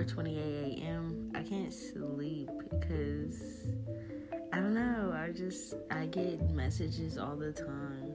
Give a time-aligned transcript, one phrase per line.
[0.00, 1.30] 4:28 a.m.
[1.34, 3.66] I can't sleep because
[4.50, 5.12] I don't know.
[5.14, 8.14] I just I get messages all the time,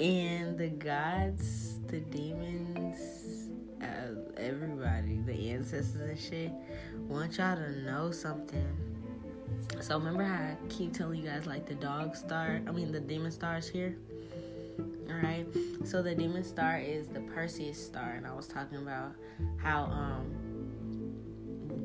[0.00, 6.52] and the gods, the demons, uh, everybody, the ancestors and shit,
[7.08, 8.66] want y'all to know something.
[9.80, 12.60] So remember how I keep telling you guys like the dog star?
[12.66, 13.96] I mean the demon star is here.
[15.08, 15.46] All right.
[15.84, 19.12] So the demon star is the Perseus star, and I was talking about
[19.58, 20.45] how um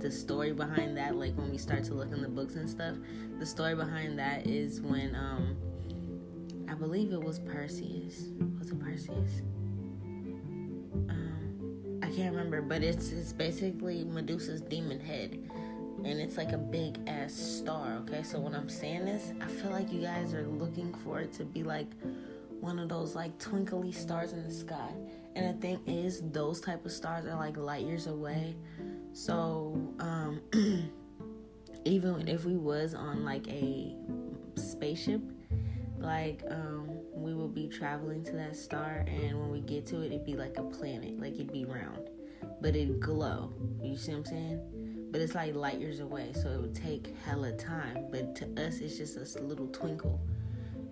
[0.02, 2.96] the story behind that, like when we start to look in the books and stuff,
[3.40, 5.55] the story behind that is when um
[6.68, 8.30] I believe it was Perseus.
[8.58, 9.41] Was it Perseus?
[11.10, 15.38] Um, I can't remember, but it's it's basically Medusa's demon head.
[16.04, 18.24] And it's like a big ass star, okay?
[18.24, 21.46] So when I'm saying this, I feel like you guys are looking for it to
[21.46, 21.91] be like
[22.60, 24.90] one of those like twinkly stars in the sky.
[25.36, 28.55] And the thing is, those type of stars are like light years away.
[29.13, 30.41] So um,
[31.85, 33.95] even if we was on like a
[34.55, 35.21] spaceship,
[35.98, 40.07] like um, we will be traveling to that star, and when we get to it,
[40.07, 42.09] it'd be like a planet, like it'd be round,
[42.62, 43.53] but it'd glow.
[43.81, 45.07] You see what I'm saying?
[45.12, 48.05] But it's like light years away, so it would take hella time.
[48.12, 50.21] But to us, it's just a little twinkle.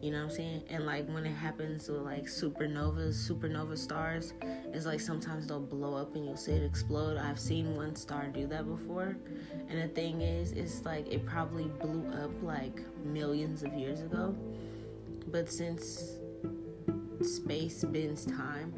[0.02, 0.64] You know what I'm saying?
[0.70, 4.34] And like when it happens with like supernovas, supernova stars,
[4.74, 7.18] it's like sometimes they'll blow up and you'll see it explode.
[7.18, 9.18] I've seen one star do that before.
[9.68, 14.34] And the thing is, it's like it probably blew up like millions of years ago.
[15.28, 16.16] But since
[17.22, 18.74] space bends time,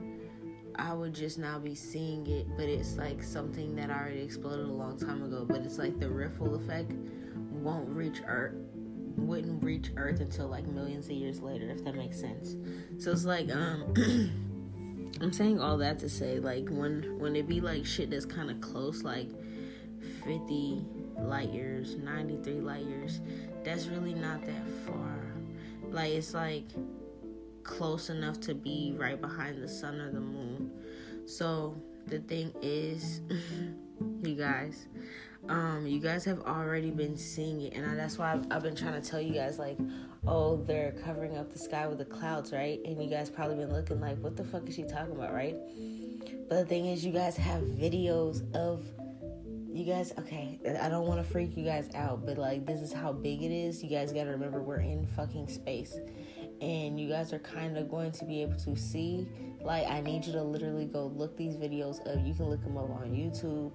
[0.75, 4.72] I would just now be seeing it, but it's like something that already exploded a
[4.73, 5.45] long time ago.
[5.47, 6.94] But it's like the ripple effect
[7.52, 8.55] won't reach Earth
[9.17, 12.56] wouldn't reach Earth until like millions of years later, if that makes sense.
[13.04, 13.94] So it's like, um,
[15.22, 18.49] I'm saying all that to say, like, when when it be like shit that's kind
[18.49, 19.30] of close, like
[20.23, 20.86] 50
[21.20, 23.22] light years, 93 light years,
[23.64, 25.20] that's really not that far.
[25.89, 26.66] Like, it's like
[27.64, 30.72] close enough to be right behind the sun or the moon.
[31.26, 31.76] So
[32.08, 33.22] the thing is,
[34.23, 34.88] you guys,
[35.50, 38.76] um, you guys have already been seeing it, and I, that's why I've, I've, been
[38.76, 39.78] trying to tell you guys, like,
[40.28, 42.80] oh, they're covering up the sky with the clouds, right?
[42.86, 45.56] And you guys probably been looking like, what the fuck is she talking about, right?
[46.48, 48.86] But the thing is, you guys have videos of
[49.74, 50.14] you guys.
[50.20, 53.42] Okay, I don't want to freak you guys out, but like, this is how big
[53.42, 53.82] it is.
[53.84, 55.98] You guys got to remember, we're in fucking space,
[56.62, 59.28] and you guys are kind of going to be able to see.
[59.64, 62.26] Like, I need you to literally go look these videos up.
[62.26, 63.72] You can look them up on YouTube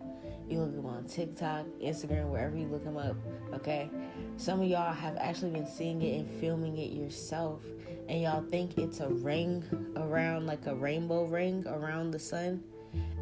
[0.48, 3.16] you look them on TikTok, Instagram, wherever you look them up.
[3.54, 3.90] Okay.
[4.36, 7.62] Some of y'all have actually been seeing it and filming it yourself,
[8.08, 9.64] and y'all think it's a ring
[9.96, 12.62] around, like a rainbow ring around the sun.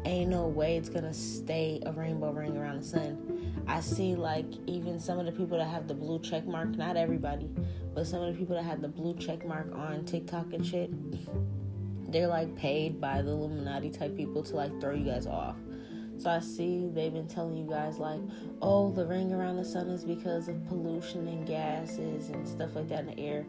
[0.05, 3.63] Ain't no way it's gonna stay a rainbow ring around the sun.
[3.67, 6.95] I see like even some of the people that have the blue check mark, not
[6.95, 7.49] everybody,
[7.93, 10.91] but some of the people that have the blue check mark on TikTok and shit,
[12.11, 15.55] they're like paid by the Illuminati type people to like throw you guys off.
[16.17, 18.21] So I see they've been telling you guys like,
[18.61, 22.89] oh, the ring around the sun is because of pollution and gases and stuff like
[22.89, 23.45] that in the air.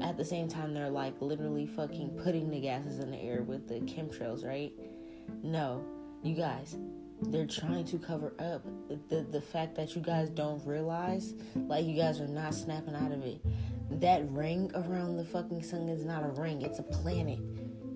[0.00, 3.68] At the same time, they're like literally fucking putting the gases in the air with
[3.68, 4.72] the chemtrails, right?
[5.42, 5.84] No,
[6.22, 6.78] you guys,
[7.22, 8.64] they're trying to cover up
[9.08, 13.12] the the fact that you guys don't realize, like you guys are not snapping out
[13.12, 13.40] of it.
[14.00, 17.40] That ring around the fucking sun is not a ring; it's a planet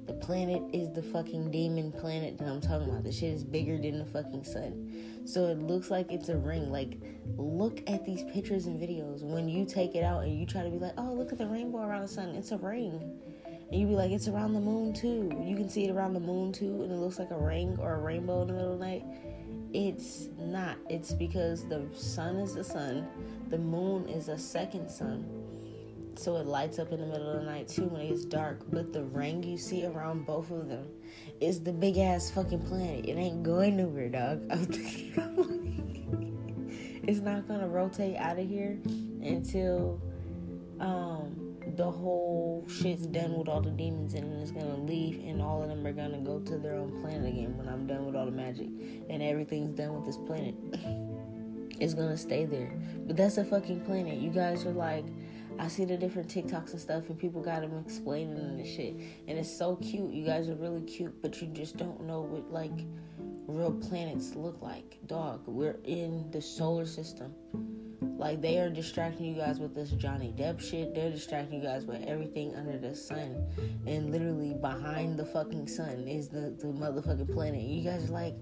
[0.07, 3.05] the planet is the fucking demon planet that I'm talking about.
[3.05, 5.23] The shit is bigger than the fucking sun.
[5.25, 6.71] So it looks like it's a ring.
[6.71, 6.99] Like,
[7.37, 9.23] look at these pictures and videos.
[9.23, 11.47] When you take it out and you try to be like, oh, look at the
[11.47, 13.19] rainbow around the sun, it's a ring.
[13.71, 15.31] And you be like, it's around the moon too.
[15.43, 17.95] You can see it around the moon too, and it looks like a ring or
[17.95, 19.05] a rainbow in the middle of the night.
[19.73, 20.77] It's not.
[20.91, 23.09] It's because the sun is the sun,
[23.49, 25.44] the moon is a second sun
[26.19, 28.61] so it lights up in the middle of the night too when it gets dark.
[28.71, 30.87] But the ring you see around both of them
[31.41, 33.07] is the big ass fucking planet.
[33.07, 34.43] It ain't going nowhere, dog.
[37.07, 38.79] it's not gonna rotate out of here
[39.23, 40.01] until
[40.81, 45.63] um, the whole shit's done with all the demons and it's gonna leave and all
[45.63, 48.27] of them are gonna go to their own planet again when I'm done with all
[48.27, 48.69] the magic
[49.09, 50.55] and everything's done with this planet.
[51.81, 52.73] it's gonna stay there.
[53.07, 54.19] But that's a fucking planet.
[54.19, 55.05] You guys are like
[55.59, 58.95] I see the different TikToks and stuff, and people got them explaining the shit,
[59.29, 60.13] and it's so cute.
[60.13, 62.87] You guys are really cute, but you just don't know what like
[63.47, 64.99] real planets look like.
[65.07, 67.35] Dog, we're in the solar system.
[68.19, 70.95] Like they are distracting you guys with this Johnny Depp shit.
[70.95, 73.37] They're distracting you guys with everything under the sun,
[73.87, 77.63] and literally behind the fucking sun is the the motherfucking planet.
[77.63, 78.37] You guys are like,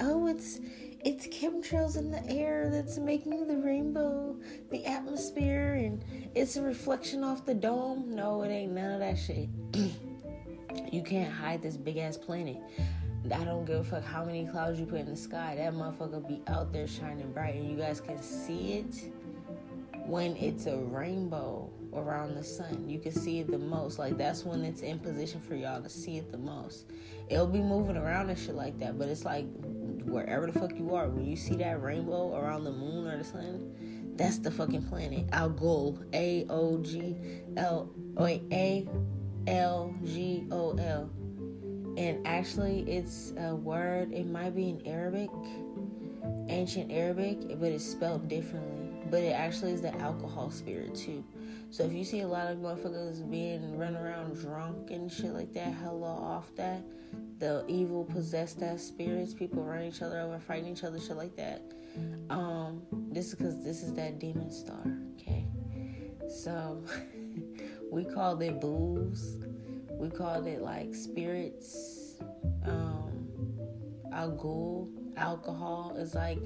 [0.00, 0.60] oh, it's
[1.04, 4.36] it's chemtrails in the air that's making the rainbow,
[4.70, 6.04] the atmosphere, and
[6.34, 8.14] it's a reflection off the dome.
[8.14, 9.48] No, it ain't none of that shit.
[10.92, 12.58] you can't hide this big ass planet.
[13.34, 15.54] I don't give a fuck how many clouds you put in the sky.
[15.56, 19.12] That motherfucker be out there shining bright, and you guys can see it
[20.06, 22.88] when it's a rainbow around the sun.
[22.88, 23.98] You can see it the most.
[23.98, 26.90] Like that's when it's in position for y'all to see it the most.
[27.28, 29.46] It'll be moving around and shit like that, but it's like
[30.04, 33.24] wherever the fuck you are, when you see that rainbow around the moon or the
[33.24, 35.26] sun, that's the fucking planet.
[35.32, 35.98] Algol.
[36.12, 37.16] A O G
[37.56, 38.88] L wait A
[39.46, 41.10] L G O L.
[41.96, 45.30] And actually it's a word, it might be in Arabic,
[46.48, 49.02] ancient Arabic, but it's spelled differently.
[49.10, 51.24] But it actually is the alcohol spirit too.
[51.70, 55.52] So if you see a lot of motherfuckers being run around drunk and shit like
[55.54, 56.82] that, hella off that,
[57.38, 61.36] the evil possessed that spirits, people running each other over, fighting each other, shit like
[61.36, 61.62] that.
[62.28, 62.82] Um,
[63.12, 64.82] this is because this is that demon star,
[65.14, 65.46] okay?
[66.28, 66.82] So
[67.90, 69.36] we called it booze.
[69.90, 72.20] We called it like spirits.
[72.64, 73.28] Um,
[74.12, 76.42] alcohol, alcohol is like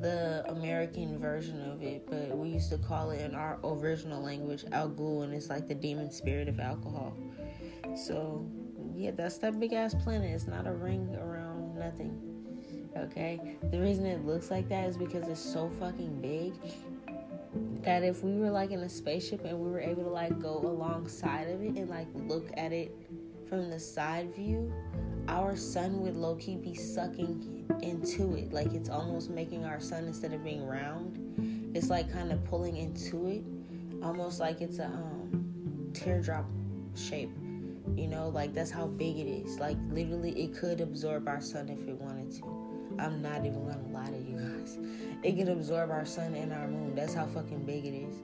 [0.00, 4.64] the American version of it, but we used to call it in our original language
[4.72, 4.88] Al
[5.22, 7.16] and it's like the demon spirit of alcohol.
[7.94, 8.46] So
[8.96, 10.30] yeah, that's that big ass planet.
[10.30, 12.18] It's not a ring around nothing.
[12.96, 13.56] Okay?
[13.70, 16.52] The reason it looks like that is because it's so fucking big
[17.82, 20.58] that if we were like in a spaceship and we were able to like go
[20.58, 22.94] alongside of it and like look at it
[23.48, 24.72] from the side view,
[25.28, 28.52] our sun would low key be sucking into it.
[28.52, 32.76] Like it's almost making our sun instead of being round, it's like kind of pulling
[32.76, 33.42] into it,
[34.04, 36.46] almost like it's a um, teardrop
[36.94, 37.30] shape.
[37.96, 39.58] You know, like that's how big it is.
[39.58, 42.96] Like literally, it could absorb our sun if it wanted to.
[42.98, 44.78] I'm not even gonna lie to you guys.
[45.22, 46.94] It could absorb our sun and our moon.
[46.94, 48.16] That's how fucking big it is.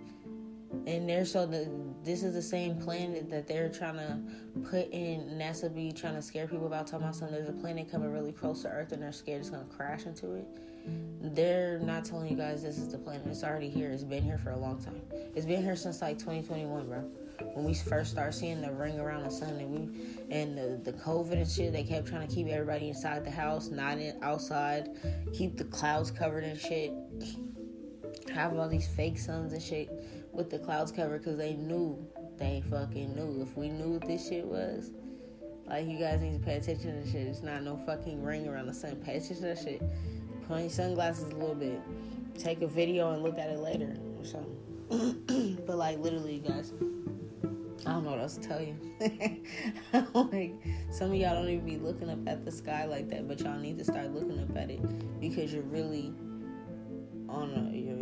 [0.87, 1.71] And they're so the
[2.05, 6.23] this is the same planet that they're trying to put in NASA be trying to
[6.23, 7.37] scare people about talking about something.
[7.37, 10.35] There's a planet coming really close to Earth and they're scared it's gonna crash into
[10.35, 10.47] it.
[11.35, 13.27] They're not telling you guys this is the planet.
[13.27, 13.91] It's already here.
[13.91, 15.01] It's been here for a long time.
[15.35, 17.05] It's been here since like 2021, bro
[17.55, 20.97] when we first started seeing the ring around the sun and we and the, the
[20.99, 24.91] COVID and shit, they kept trying to keep everybody inside the house, not in outside,
[25.33, 26.93] keep the clouds covered and shit.
[28.33, 29.91] Have all these fake suns and shit
[30.33, 33.43] with the clouds covered because they knew, they fucking knew.
[33.43, 34.91] If we knew what this shit was,
[35.67, 37.27] like you guys need to pay attention to shit.
[37.27, 38.97] It's not no fucking ring around the sun.
[38.97, 39.83] Pay attention to shit.
[40.47, 41.81] Put on your sunglasses a little bit.
[42.39, 45.59] Take a video and look at it later or something.
[45.67, 46.73] but like literally, you guys.
[47.87, 48.77] I don't know what else to tell you.
[50.15, 50.55] like
[50.91, 53.59] some of y'all don't even be looking up at the sky like that, but y'all
[53.59, 56.13] need to start looking up at it because you're really
[57.29, 57.97] on a you're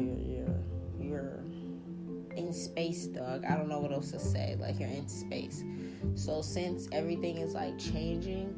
[2.56, 3.44] space, dog.
[3.44, 4.56] I don't know what else to say.
[4.58, 5.62] Like you're in space.
[6.14, 8.54] So since everything is like changing,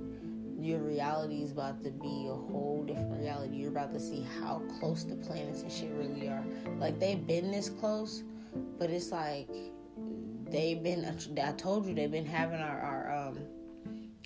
[0.60, 3.56] your reality is about to be a whole different reality.
[3.56, 6.44] You're about to see how close the planets and shit really are.
[6.78, 8.24] Like they've been this close,
[8.78, 9.48] but it's like
[10.50, 11.04] they've been
[11.42, 13.38] I told you they've been having our, our um,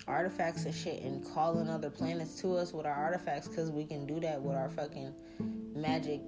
[0.07, 4.05] artifacts and shit and calling other planets to us with our artifacts because we can
[4.05, 5.13] do that with our fucking
[5.75, 6.21] magic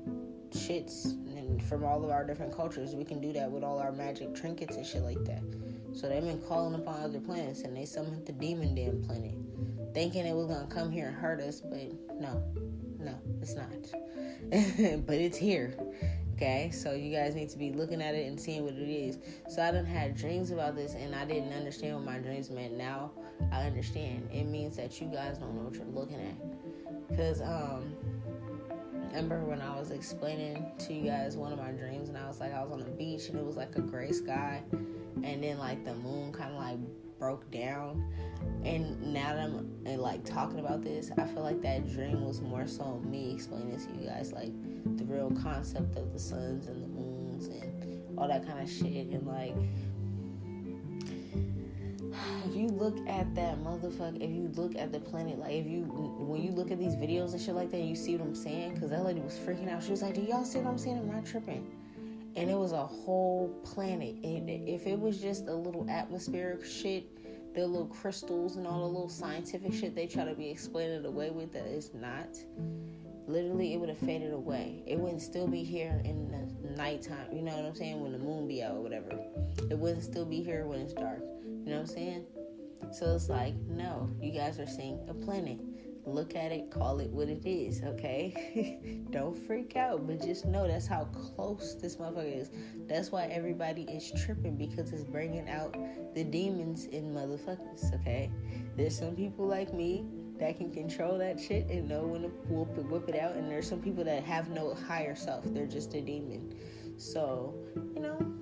[0.51, 1.13] shits
[1.48, 4.34] and from all of our different cultures we can do that with all our magic
[4.36, 5.44] trinkets and shit like that
[5.94, 9.36] so they've been calling upon other planets and they summoned the demon damn planet
[9.94, 12.44] thinking it was gonna come here and hurt us but no
[13.00, 13.70] no it's not
[15.06, 15.75] but it's here
[16.36, 19.20] Okay, so you guys need to be looking at it and seeing what it is.
[19.48, 22.74] So I done had dreams about this and I didn't understand what my dreams meant.
[22.74, 23.12] Now
[23.54, 24.28] I understand.
[24.34, 27.16] It means that you guys don't know what you're looking at.
[27.16, 27.96] Cause um
[29.15, 32.41] remember when I was explaining to you guys one of my dreams and I was
[32.41, 34.62] like I was on the beach and it was like a gray sky
[35.24, 36.79] and then like the moon kinda like
[37.17, 38.05] broke down
[38.65, 42.67] and now that I'm like talking about this, I feel like that dream was more
[42.67, 44.51] so me explaining to you guys like
[44.98, 49.07] the real concept of the suns and the moons and all that kind of shit.
[49.07, 49.55] And like,
[52.45, 55.84] if you look at that motherfucker, if you look at the planet, like if you
[55.84, 58.75] when you look at these videos and shit like that, you see what I'm saying?
[58.75, 59.84] Because that lady was freaking out.
[59.84, 60.98] She was like, "Do y'all see what I'm saying?
[60.98, 61.72] Am I tripping?"
[62.36, 64.15] And it was a whole planet.
[64.24, 67.07] And if it was just a little atmospheric shit
[67.55, 71.29] the little crystals and all the little scientific shit they try to be explaining away
[71.29, 72.27] with that is not.
[73.27, 74.84] Literally, it would have faded away.
[74.86, 77.27] It wouldn't still be here in the nighttime.
[77.34, 78.00] You know what I'm saying?
[78.00, 79.10] When the moon be out or whatever.
[79.72, 81.24] It wouldn't still be here when it's dark.
[81.65, 82.25] You know what I'm saying?
[82.91, 85.60] So it's like, no, you guys are seeing a planet.
[86.05, 88.77] look at it, call it what it is, okay?
[89.10, 92.51] Don't freak out, but just know that's how close this motherfucker is.
[92.88, 95.75] That's why everybody is tripping because it's bringing out
[96.13, 98.29] the demons in motherfuckers, okay?
[98.77, 100.05] There's some people like me
[100.39, 103.50] that can control that shit and know when to whoop it, whip it out, and
[103.50, 105.43] there's some people that have no higher self.
[105.45, 106.53] They're just a demon.
[106.98, 107.55] So,
[107.95, 108.35] you know,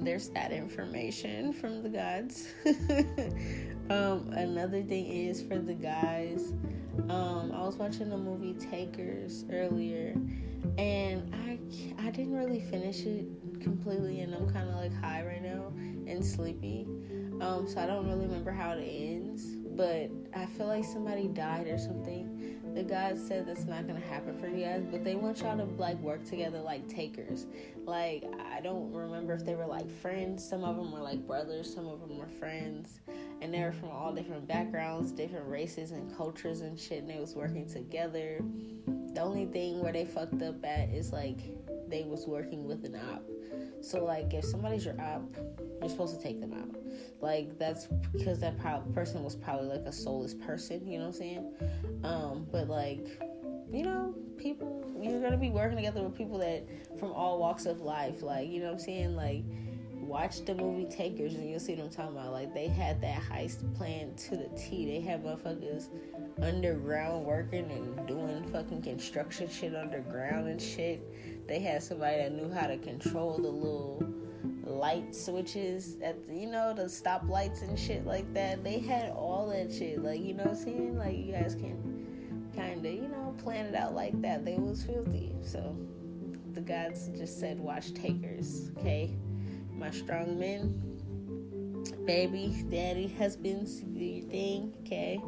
[0.00, 2.48] there's that information from the gods.
[3.90, 6.52] um, another thing is for the guys.
[7.08, 10.14] Um, I was watching the movie Takers earlier,
[10.76, 11.58] and I
[11.98, 13.26] I didn't really finish it
[13.60, 15.72] completely, and I'm kind of like high right now
[16.06, 16.86] and sleepy.
[17.40, 19.44] Um, so I don't really remember how it ends,
[19.76, 22.37] but I feel like somebody died or something
[22.78, 25.64] the God said that's not gonna happen for you guys, but they want y'all to
[25.64, 27.44] like work together like takers.
[27.84, 30.48] Like I don't remember if they were like friends.
[30.48, 31.74] Some of them were like brothers.
[31.74, 33.00] Some of them were friends,
[33.42, 37.00] and they were from all different backgrounds, different races and cultures and shit.
[37.00, 38.38] And they was working together.
[38.86, 41.38] The only thing where they fucked up at is like
[41.88, 43.24] they was working with an op.
[43.80, 45.36] So like if somebody's your op,
[45.80, 46.74] you're supposed to take them out.
[47.20, 51.14] Like that's because that pro- person was probably like a soulless person, you know what
[51.14, 51.52] I'm saying?
[52.04, 53.20] Um, but like,
[53.72, 56.66] you know, people you're gonna be working together with people that
[56.98, 59.44] from all walks of life, like you know what I'm saying, like
[60.08, 62.32] watch the movie Takers and you'll see what I'm talking about.
[62.32, 64.86] Like they had that heist plan to the T.
[64.86, 65.88] They had motherfuckers
[66.42, 71.46] underground working and doing fucking construction shit underground and shit.
[71.46, 74.02] They had somebody that knew how to control the little
[74.64, 78.64] light switches at the, you know the stop lights and shit like that.
[78.64, 80.02] They had all that shit.
[80.02, 80.98] Like you know what I'm saying?
[80.98, 84.44] Like you guys can kind of you know plan it out like that.
[84.44, 85.32] They was filthy.
[85.42, 85.76] So
[86.52, 88.70] the gods just said watch takers.
[88.78, 89.16] Okay,
[89.78, 90.74] my strong men,
[92.04, 94.74] baby, daddy, husbands, do your thing.
[94.80, 95.20] Okay,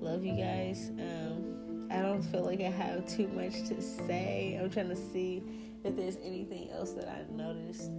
[0.00, 0.90] love you guys.
[0.98, 4.58] Um, I don't feel like I have too much to say.
[4.60, 5.42] I'm trying to see
[5.84, 7.90] if there's anything else that I noticed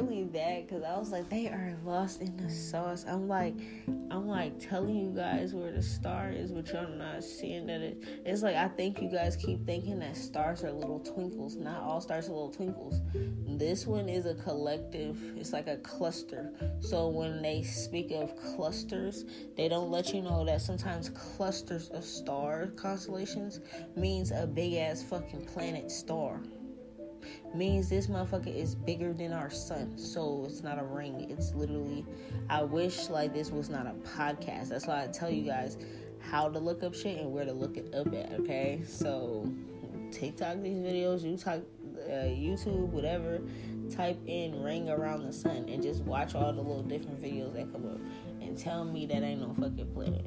[0.00, 3.04] really that because I was like they are lost in the sauce.
[3.08, 3.54] I'm like
[4.10, 8.02] I'm like telling you guys where the star is, but y'all not seeing that it.
[8.24, 11.56] It's like I think you guys keep thinking that stars are little twinkles.
[11.56, 13.00] Not all stars are little twinkles.
[13.58, 15.18] This one is a collective.
[15.36, 16.52] It's like a cluster.
[16.80, 19.24] So when they speak of clusters,
[19.56, 23.60] they don't let you know that sometimes clusters of star constellations
[23.96, 26.40] means a big ass fucking planet star
[27.54, 29.96] means this motherfucker is bigger than our sun.
[29.96, 31.26] So it's not a ring.
[31.30, 32.04] It's literally,
[32.48, 34.68] I wish like this was not a podcast.
[34.68, 35.78] That's why I tell you guys
[36.20, 38.32] how to look up shit and where to look it up at.
[38.40, 39.50] Okay, so
[40.10, 41.60] TikTok these videos, you talk,
[42.06, 43.40] uh, YouTube, whatever.
[43.90, 47.70] Type in "ring around the sun" and just watch all the little different videos that
[47.72, 48.00] come up,
[48.40, 50.26] and tell me that ain't no fucking planet.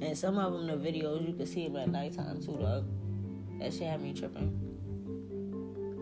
[0.00, 2.86] And some of them, the videos you can see them at nighttime too, dog.
[3.60, 4.73] That shit had me tripping.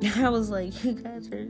[0.17, 1.47] I was like, you guys are.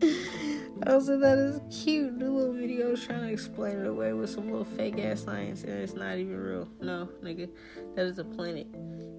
[0.86, 2.18] I was like, that is cute.
[2.18, 5.72] The little videos trying to explain it away with some little fake ass science, and
[5.72, 6.66] it's not even real.
[6.80, 7.50] No, nigga,
[7.94, 8.66] that is a planet.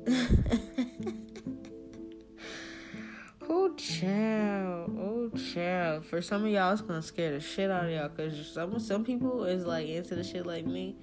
[3.47, 4.97] oh, child.
[4.99, 6.03] Oh, child.
[6.05, 9.05] For some of y'all, it's gonna scare the shit out of y'all, cause some some
[9.05, 10.95] people is like into the shit like me.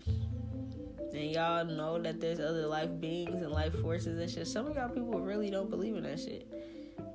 [1.13, 4.49] And y'all know that there's other life beings and life forces and shit.
[4.49, 6.49] Some of y'all people really don't believe in that shit.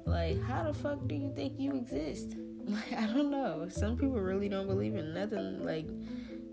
[0.06, 2.36] Like, how the fuck do you think you exist?
[2.70, 3.68] Like, I don't know.
[3.68, 5.66] Some people really don't believe in nothing.
[5.66, 5.88] Like,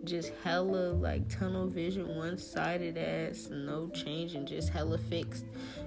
[0.07, 5.45] just hella like tunnel vision, one sided ass, no change, and just hella fixed.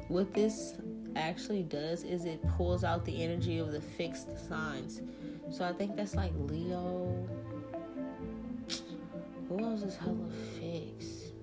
[0.08, 0.76] What this
[1.16, 5.02] actually does is it pulls out the energy of the fixed signs.
[5.50, 7.28] So I think that's like Leo.
[9.48, 11.34] Who else is hella fixed?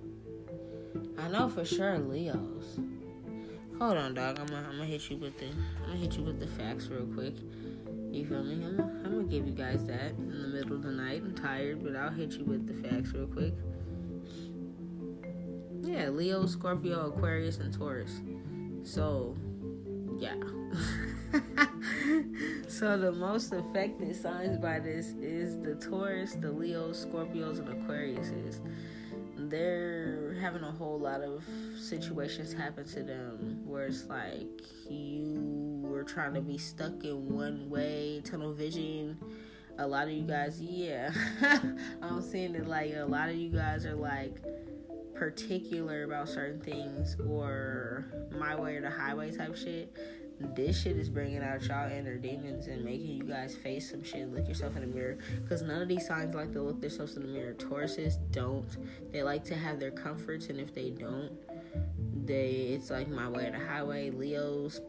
[1.17, 2.79] I know for sure Leos.
[3.79, 4.39] Hold on, dog.
[4.39, 7.35] I'm gonna, hit you with the I'm gonna hit you with the facts real quick.
[8.11, 8.55] You feel me?
[8.65, 11.21] I'm gonna, give you guys that in the middle of the night.
[11.23, 13.53] I'm tired, but I'll hit you with the facts real quick.
[15.83, 18.19] Yeah, Leo, Scorpio, Aquarius, and Taurus.
[18.81, 19.37] So,
[20.17, 20.33] yeah.
[22.67, 28.59] so the most affected signs by this is the Taurus, the Leo, Scorpios, and Aquariuses
[29.49, 31.43] they're having a whole lot of
[31.79, 34.47] situations happen to them where it's like
[34.89, 39.17] you were trying to be stuck in one way, tunnel vision.
[39.79, 41.11] A lot of you guys, yeah,
[42.01, 44.37] I'm seeing it like a lot of you guys are like
[45.13, 49.95] particular about certain things or my way or the highway type shit.
[50.39, 54.31] This shit is bringing out y'all inner demons and making you guys face some shit.
[54.31, 55.17] Look yourself in the mirror.
[55.41, 57.53] Because none of these signs like to look themselves in the mirror.
[57.53, 58.67] Tauruses don't.
[59.11, 61.31] They like to have their comforts, and if they don't,
[62.25, 64.11] they it's like my way or the highway.
[64.11, 64.81] Leos,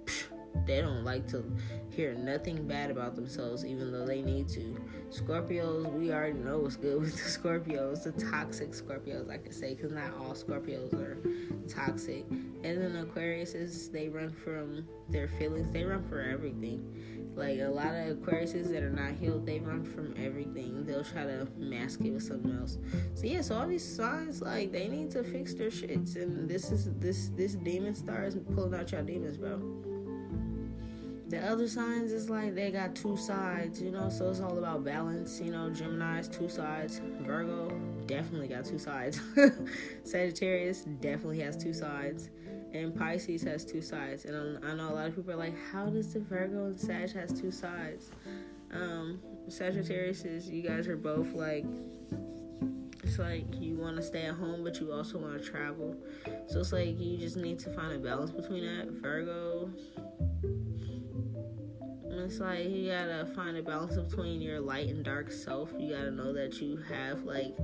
[0.67, 1.45] they don't like to
[1.90, 4.76] hear nothing bad about themselves, even though they need to.
[5.11, 9.75] Scorpios, we already know what's good with the Scorpios, the toxic Scorpios, I could say,
[9.75, 11.19] because not all Scorpios are
[11.69, 12.25] toxic.
[12.28, 17.35] And then Aquariuses, they run from their feelings, they run for everything.
[17.35, 20.85] Like a lot of Aquariuses that are not healed, they run from everything.
[20.85, 22.78] They'll try to mask it with something else.
[23.14, 26.17] So yeah, so all these signs, like they need to fix their shits.
[26.17, 29.61] And this is this this demon star is pulling out y'all demons, bro.
[31.28, 34.82] The other signs is like they got two sides, you know, so it's all about
[34.82, 35.40] balance.
[35.40, 37.68] You know, Gemini's two sides, Virgo
[38.06, 39.20] definitely got two sides,
[40.04, 42.30] Sagittarius definitely has two sides,
[42.73, 44.25] and Pisces has two sides.
[44.25, 47.12] And I know a lot of people are like, how does the Virgo and Sag
[47.12, 48.11] has two sides?
[48.73, 51.66] Um, Sagittarius is you guys are both like
[53.04, 55.97] it's like you want to stay at home but you also want to travel
[56.49, 59.70] so it's like you just need to find a balance between that virgo
[62.28, 65.70] it's like you gotta find a balance between your light and dark self.
[65.78, 67.56] You gotta know that you have like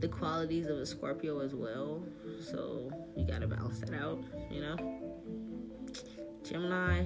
[0.00, 2.02] the qualities of a Scorpio as well.
[2.40, 4.76] So you gotta balance that out, you know?
[6.42, 7.04] Gemini,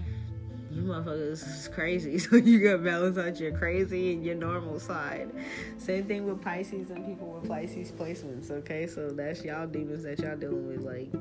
[0.71, 2.19] you motherfuckers is crazy.
[2.19, 5.31] So you gotta balance out your crazy and your normal side.
[5.76, 8.87] Same thing with Pisces and people with Pisces placements, okay?
[8.87, 11.12] So that's y'all demons that y'all dealing with, like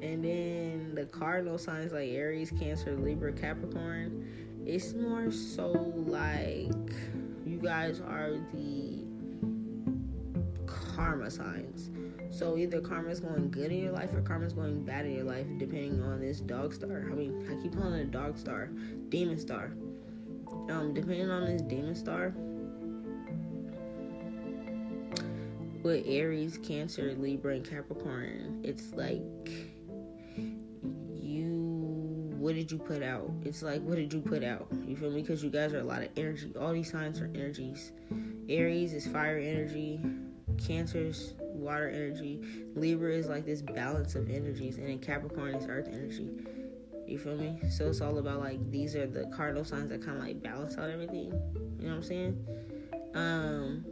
[0.00, 5.70] and then the cardinal signs like Aries, Cancer, Libra, Capricorn it's more so
[6.06, 6.92] like
[7.46, 9.02] you guys are the
[10.66, 11.90] karma signs.
[12.30, 15.46] So either karma's going good in your life or karma's going bad in your life,
[15.56, 17.06] depending on this dog star.
[17.10, 18.66] I mean, I keep calling it a dog star,
[19.08, 19.72] demon star.
[20.68, 22.34] Um, depending on this demon star,
[25.82, 29.22] with Aries, Cancer, Libra, and Capricorn, it's like
[32.38, 33.30] what did you put out?
[33.44, 34.68] It's like, what did you put out?
[34.86, 35.22] You feel me?
[35.22, 36.52] Because you guys are a lot of energy.
[36.58, 37.92] All these signs are energies.
[38.48, 40.00] Aries is fire energy.
[40.64, 42.40] Cancer's water energy.
[42.74, 44.78] Libra is like this balance of energies.
[44.78, 46.30] And then Capricorn is earth energy.
[47.06, 47.58] You feel me?
[47.70, 50.76] So it's all about like these are the cardinal signs that kind of like balance
[50.76, 51.32] out everything.
[51.80, 52.46] You know what I'm saying?
[53.14, 53.84] Um.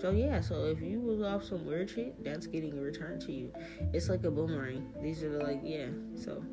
[0.00, 3.52] So yeah, so if you was off some weird shit, that's getting returned to you.
[3.92, 4.92] It's like a boomerang.
[5.02, 5.86] These are the like yeah.
[6.16, 6.44] So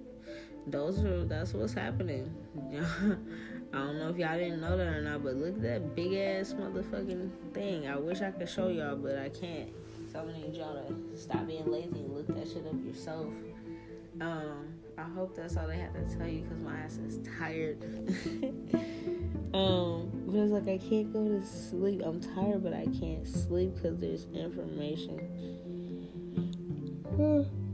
[0.68, 2.34] those are that's what's happening.
[3.74, 6.14] I don't know if y'all didn't know that or not, but look at that big
[6.14, 7.88] ass motherfucking thing.
[7.88, 9.70] I wish I could show y'all, but I can't.
[10.12, 13.28] So I'm gonna need y'all to stop being lazy and look that shit up yourself.
[14.22, 17.84] Um, I hope that's all they have to tell you because my ass is tired.
[19.54, 22.02] um, but it's like I can't go to sleep.
[22.04, 25.20] I'm tired, but I can't sleep because there's information.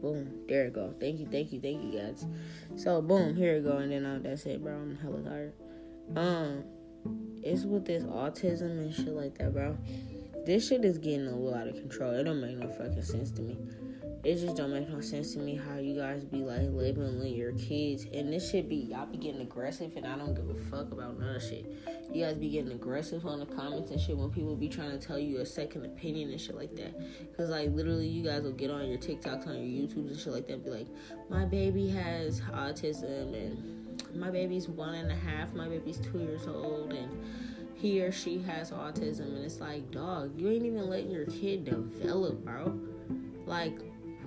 [0.00, 0.46] Boom.
[0.48, 0.94] There you go.
[0.98, 2.26] Thank you, thank you, thank you, guys.
[2.76, 3.36] So, boom.
[3.36, 3.78] Here we go.
[3.78, 4.74] And then uh, that's it, bro.
[4.74, 5.52] I'm hella tired.
[6.16, 6.64] Um,
[7.42, 9.76] it's with this autism and shit like that, bro.
[10.46, 12.12] This shit is getting a little out of control.
[12.12, 13.58] It don't make no fucking sense to me
[14.22, 17.52] it just don't make no sense to me how you guys be like labeling your
[17.52, 20.92] kids and this should be y'all be getting aggressive and I don't give a fuck
[20.92, 21.64] about none of shit.
[22.12, 24.98] You guys be getting aggressive on the comments and shit when people be trying to
[24.98, 26.94] tell you a second opinion and shit like that.
[27.34, 30.32] Cause like literally you guys will get on your TikToks on your YouTubes and shit
[30.32, 30.88] like that and be like,
[31.30, 36.46] My baby has autism and my baby's one and a half, my baby's two years
[36.46, 37.10] old and
[37.74, 41.64] he or she has autism and it's like, dog, you ain't even letting your kid
[41.64, 42.78] develop, bro.
[43.46, 43.80] Like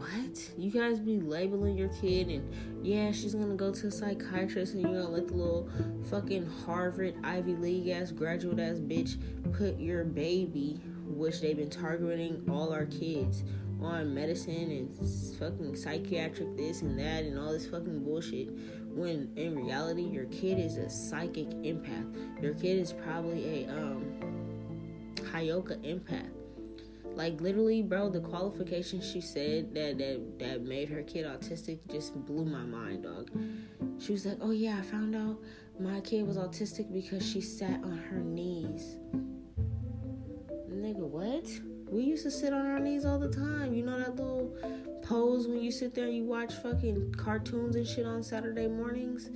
[0.03, 0.51] what?
[0.57, 4.81] You guys be labeling your kid and yeah, she's gonna go to a psychiatrist and
[4.81, 5.69] you're gonna let the little
[6.09, 9.17] fucking Harvard Ivy League ass graduate ass bitch
[9.53, 13.43] put your baby, which they've been targeting all our kids
[13.81, 18.49] on medicine and fucking psychiatric this and that and all this fucking bullshit
[18.93, 22.41] when in reality your kid is a psychic empath.
[22.41, 24.05] Your kid is probably a um
[25.31, 26.29] Heyoka empath
[27.15, 32.15] like literally, bro, the qualification she said that that that made her kid autistic just
[32.25, 33.29] blew my mind, dog.
[33.99, 35.39] She was like, "Oh yeah, I found out
[35.79, 38.97] my kid was autistic because she sat on her knees."
[40.69, 41.47] Nigga, what?
[41.89, 43.73] We used to sit on our knees all the time.
[43.73, 44.57] You know that little
[45.03, 49.29] pose when you sit there and you watch fucking cartoons and shit on Saturday mornings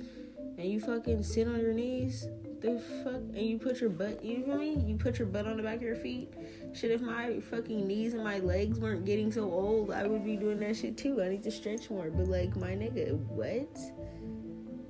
[0.58, 2.26] and you fucking sit on your knees?
[2.60, 3.14] The fuck?
[3.14, 4.88] And you put your butt, you I mean?
[4.88, 6.32] You put your butt on the back of your feet.
[6.74, 10.36] Shit, if my fucking knees and my legs weren't getting so old, I would be
[10.36, 11.22] doing that shit too.
[11.22, 12.10] I need to stretch more.
[12.10, 13.78] But like, my nigga, what?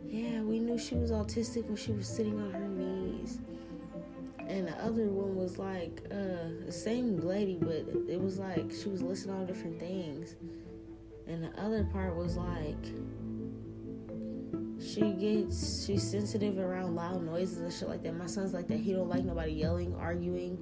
[0.06, 3.40] Yeah, we knew she was autistic when she was sitting on her knees
[4.48, 8.88] and the other one was like uh, the same lady, but it was like she
[8.88, 10.36] was listing all different things.
[11.26, 12.92] And the other part was like
[14.80, 18.14] she gets she's sensitive around loud noises and shit like that.
[18.14, 18.78] My son's like that.
[18.78, 20.58] He don't like nobody yelling, arguing,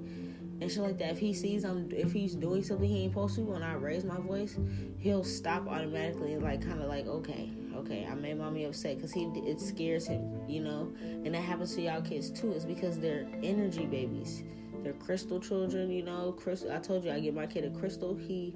[0.59, 1.11] and shit like that.
[1.11, 4.03] If he sees I'm if he's doing something he ain't supposed to, when I raise
[4.03, 4.57] my voice,
[4.97, 9.11] he'll stop automatically and like kind of like okay, okay, I made mommy upset because
[9.11, 10.91] he it scares him, you know.
[11.01, 12.51] And that happens to y'all kids too.
[12.53, 14.43] It's because they're energy babies.
[14.83, 16.31] They're crystal children, you know.
[16.31, 16.71] Crystal.
[16.71, 18.15] I told you I get my kid a crystal.
[18.15, 18.55] He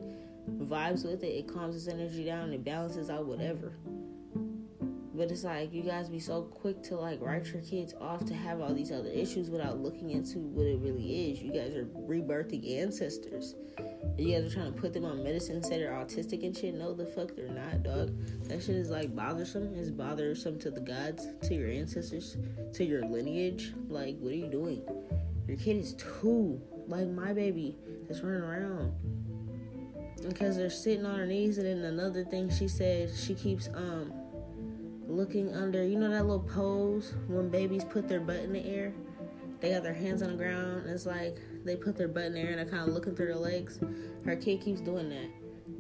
[0.50, 1.28] vibes with it.
[1.28, 2.52] It calms his energy down.
[2.52, 3.74] It balances out whatever.
[5.22, 8.34] But it's like you guys be so quick to like write your kids off to
[8.34, 11.40] have all these other issues without looking into what it really is.
[11.40, 13.54] You guys are rebirthing ancestors.
[14.18, 16.74] You guys are trying to put them on medicine say they're autistic and shit.
[16.74, 18.18] No, the fuck they're not, dog.
[18.46, 19.76] That shit is like bothersome.
[19.76, 22.36] It's bothersome to the gods, to your ancestors,
[22.74, 23.74] to your lineage.
[23.90, 24.82] Like, what are you doing?
[25.48, 28.92] Your kid is two, like my baby that's running around.
[30.28, 34.12] Because they're sitting on her knees, and then another thing she said, she keeps um
[35.12, 35.84] looking under.
[35.84, 38.94] You know that little pose when babies put their butt in the air.
[39.60, 40.88] They got their hands on the ground.
[40.88, 43.36] it's like they put their butt in there and they're kind of looking through their
[43.36, 43.80] legs.
[44.26, 45.30] Her kid keeps doing that.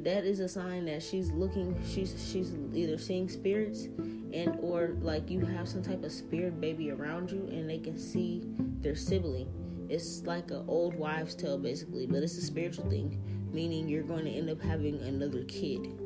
[0.03, 1.75] That is a sign that she's looking.
[1.87, 3.85] She's she's either seeing spirits,
[4.33, 7.97] and or like you have some type of spirit baby around you, and they can
[7.97, 8.43] see
[8.81, 9.47] their sibling.
[9.89, 14.25] It's like an old wives' tale basically, but it's a spiritual thing, meaning you're going
[14.25, 15.99] to end up having another kid,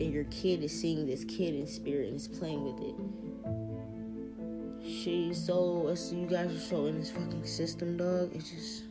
[0.00, 2.94] and your kid is seeing this kid in spirit and is playing with it
[4.84, 8.84] she's so you guys are so in this fucking system dog it just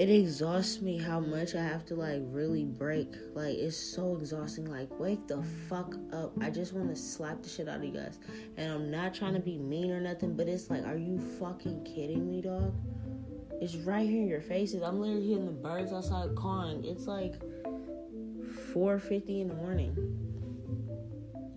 [0.00, 3.12] it exhausts me how much I have to like really break.
[3.34, 4.64] Like it's so exhausting.
[4.64, 6.32] Like wake the fuck up.
[6.40, 8.18] I just want to slap the shit out of you guys.
[8.56, 11.84] And I'm not trying to be mean or nothing, but it's like, are you fucking
[11.84, 12.72] kidding me, dog?
[13.60, 14.82] It's right here in your faces.
[14.82, 16.82] I'm literally hearing the birds outside calling.
[16.82, 17.34] It's like
[18.74, 19.96] 4:50 in the morning.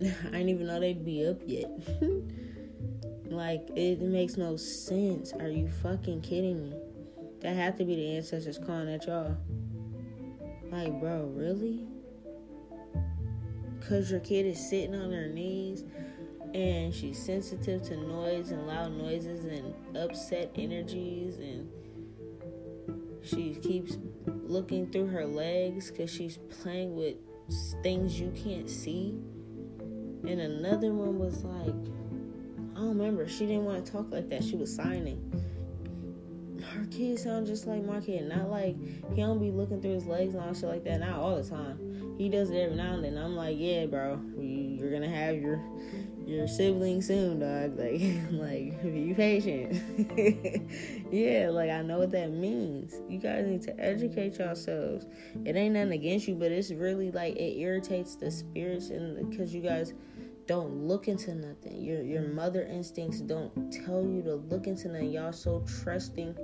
[0.00, 1.70] I didn't even know they'd be up yet.
[3.30, 5.32] like it makes no sense.
[5.32, 6.76] Are you fucking kidding me?
[7.40, 9.36] That had to be the ancestors calling at y'all.
[10.70, 11.86] Like, bro, really?
[13.78, 15.84] Because your kid is sitting on her knees
[16.54, 21.68] and she's sensitive to noise and loud noises and upset energies and
[23.24, 27.16] she keeps looking through her legs because she's playing with
[27.82, 29.18] things you can't see.
[30.26, 31.74] And another one was like,
[32.74, 33.28] I don't remember.
[33.28, 34.42] She didn't want to talk like that.
[34.42, 35.20] She was signing
[36.74, 38.28] her kid sound just like my kid.
[38.28, 38.76] Not like
[39.14, 41.00] he don't be looking through his legs and all shit like that.
[41.00, 41.78] Not all the time.
[42.16, 43.18] He does it every now and then.
[43.18, 45.60] I'm like, yeah, bro, you're gonna have your
[46.26, 47.78] your sibling soon, dog.
[47.84, 48.00] Like,
[48.32, 49.82] like be patient.
[51.12, 52.94] yeah, like I know what that means.
[53.08, 55.06] You guys need to educate yourselves.
[55.44, 59.54] It ain't nothing against you, but it's really like it irritates the spirits and because
[59.54, 59.92] you guys
[60.46, 61.82] don't look into nothing.
[61.82, 65.10] Your your mother instincts don't tell you to look into nothing.
[65.10, 66.36] Y'all so trusting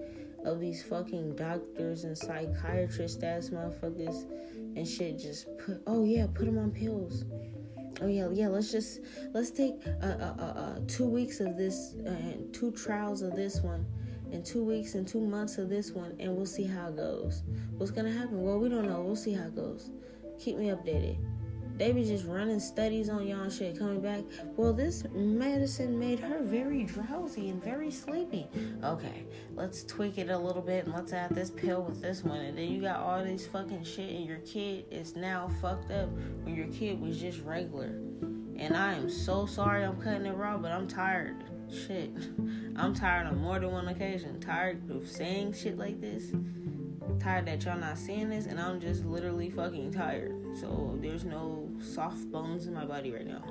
[0.44, 4.24] of these fucking doctors and psychiatrists ass motherfuckers
[4.76, 7.24] and shit just put oh yeah put them on pills.
[8.00, 9.00] Oh yeah yeah let's just
[9.32, 13.86] let's take uh, uh, uh, two weeks of this and two trials of this one
[14.32, 17.42] and two weeks and two months of this one and we'll see how it goes.
[17.76, 18.42] What's gonna happen?
[18.42, 19.02] Well we don't know.
[19.02, 19.90] We'll see how it goes.
[20.38, 21.18] Keep me updated
[21.80, 24.20] they be just running studies on y'all shit coming back.
[24.54, 28.46] Well, this medicine made her very drowsy and very sleepy.
[28.84, 32.40] Okay, let's tweak it a little bit and let's add this pill with this one.
[32.40, 36.10] And then you got all this fucking shit, and your kid is now fucked up
[36.42, 37.94] when your kid was just regular.
[38.56, 41.42] And I am so sorry I'm cutting it raw, but I'm tired.
[41.72, 42.10] Shit.
[42.76, 44.38] I'm tired on more than one occasion.
[44.38, 46.30] Tired of saying shit like this
[47.18, 50.34] tired that y'all not seeing this, and I'm just literally fucking tired.
[50.60, 53.42] So there's no soft bones in my body right now.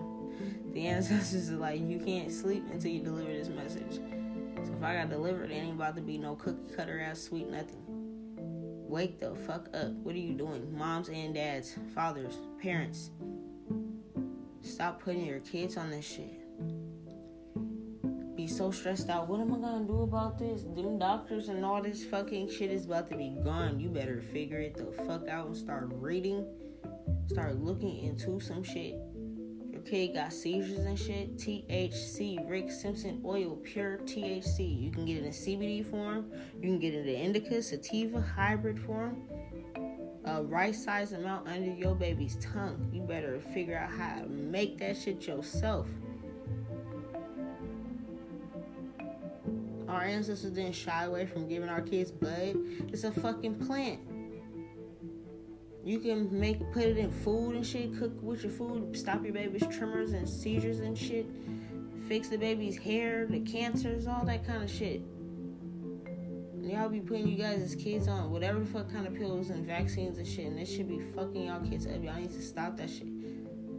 [0.73, 3.99] The ancestors are like, you can't sleep until you deliver this message.
[4.63, 7.49] So if I got delivered, it ain't about to be no cookie cutter ass sweet
[7.49, 7.83] nothing.
[8.87, 9.91] Wake the fuck up.
[9.91, 10.75] What are you doing?
[10.75, 13.11] Moms and dads, fathers, parents.
[14.61, 16.38] Stop putting your kids on this shit
[18.49, 19.27] so stressed out.
[19.27, 20.63] What am I gonna do about this?
[20.63, 23.79] Them doctors and all this fucking shit is about to be gone.
[23.79, 26.45] You better figure it the fuck out and start reading.
[27.27, 28.95] Start looking into some shit.
[29.71, 31.37] Your kid got seizures and shit.
[31.37, 34.81] THC, Rick Simpson oil, pure THC.
[34.81, 36.31] You can get it in CBD form.
[36.55, 39.23] You can get it in indica, sativa, hybrid form.
[40.25, 42.89] A right size amount under your baby's tongue.
[42.91, 45.87] You better figure out how to make that shit yourself.
[49.89, 52.55] Our ancestors didn't shy away from giving our kids bud.
[52.93, 53.99] It's a fucking plant.
[55.83, 59.33] You can make put it in food and shit, cook with your food, stop your
[59.33, 61.25] baby's tremors and seizures and shit,
[62.07, 65.01] fix the baby's hair, the cancers, all that kind of shit.
[66.53, 69.49] And y'all be putting you guys as kids on whatever the fuck kind of pills
[69.49, 72.03] and vaccines and shit, and this should be fucking y'all kids up.
[72.03, 73.07] Y'all need to stop that shit.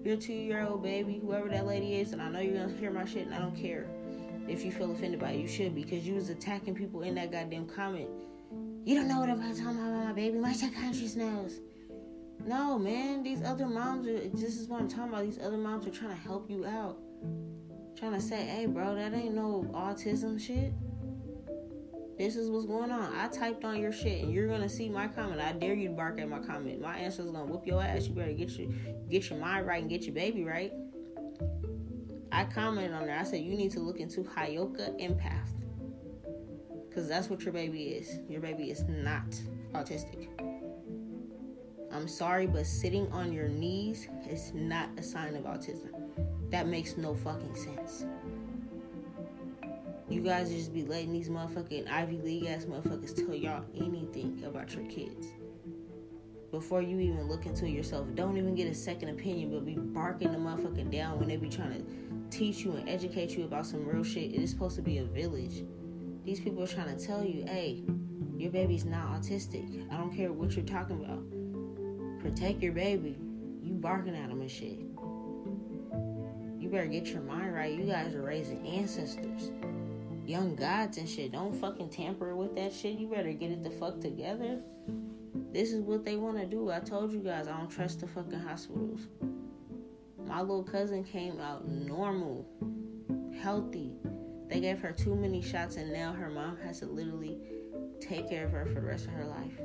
[0.03, 2.91] Your two year old baby, whoever that lady is, and I know you're gonna hear
[2.91, 3.87] my shit, and I don't care
[4.49, 7.33] if you feel offended by it, you should because you was attacking people in that
[7.33, 8.09] goddamn comment.
[8.85, 10.39] You don't know what I'm talking about my baby.
[10.39, 11.61] My psychiatrist knows.
[12.47, 15.25] No, man, these other moms are this is what I'm talking about.
[15.25, 16.99] These other moms are trying to help you out.
[17.97, 20.73] Trying to say, hey bro, that ain't no autism shit.
[22.17, 23.15] This is what's going on.
[23.15, 25.41] I typed on your shit and you're gonna see my comment.
[25.41, 26.81] I dare you to bark at my comment.
[26.81, 28.07] My answer is gonna whoop your ass.
[28.07, 28.71] You better get your
[29.11, 30.73] get your mind right and get your baby right.
[32.33, 33.19] I commented on there.
[33.19, 35.49] I said you need to look into Heyoka empath.
[36.95, 38.19] Cause that's what your baby is.
[38.29, 39.31] Your baby is not
[39.75, 40.29] autistic.
[41.93, 45.91] I'm sorry, but sitting on your knees is not a sign of autism.
[46.51, 48.07] That makes no fucking sense.
[50.09, 54.75] You guys just be letting these motherfucking Ivy League ass motherfuckers tell y'all anything about
[54.75, 55.29] your kids.
[56.51, 60.33] Before you even look into yourself, don't even get a second opinion, but be barking
[60.33, 63.85] the motherfucking down when they be trying to teach you and educate you about some
[63.87, 64.33] real shit.
[64.33, 65.65] It is supposed to be a village.
[66.25, 67.83] These people are trying to tell you, hey,
[68.37, 69.91] your baby's not autistic.
[69.93, 71.25] I don't care what you're talking about
[72.21, 73.17] protect your baby.
[73.63, 74.79] You barking at them and shit.
[76.59, 77.73] You better get your mind right.
[77.73, 79.51] You guys are raising ancestors,
[80.27, 81.33] young gods and shit.
[81.33, 82.99] Don't fucking tamper with that shit.
[82.99, 84.61] You better get it the fuck together.
[85.53, 86.71] This is what they want to do.
[86.71, 89.09] I told you guys I don't trust the fucking hospitals.
[90.31, 92.47] My little cousin came out normal,
[93.43, 93.91] healthy.
[94.47, 97.37] They gave her too many shots, and now her mom has to literally
[98.01, 99.59] take care of her for the rest of her life.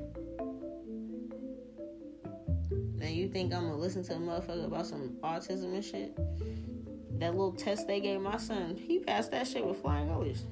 [2.99, 6.17] And you think I'm gonna listen to a motherfucker about some autism and shit?
[7.19, 10.45] That little test they gave my son, he passed that shit with flying colors.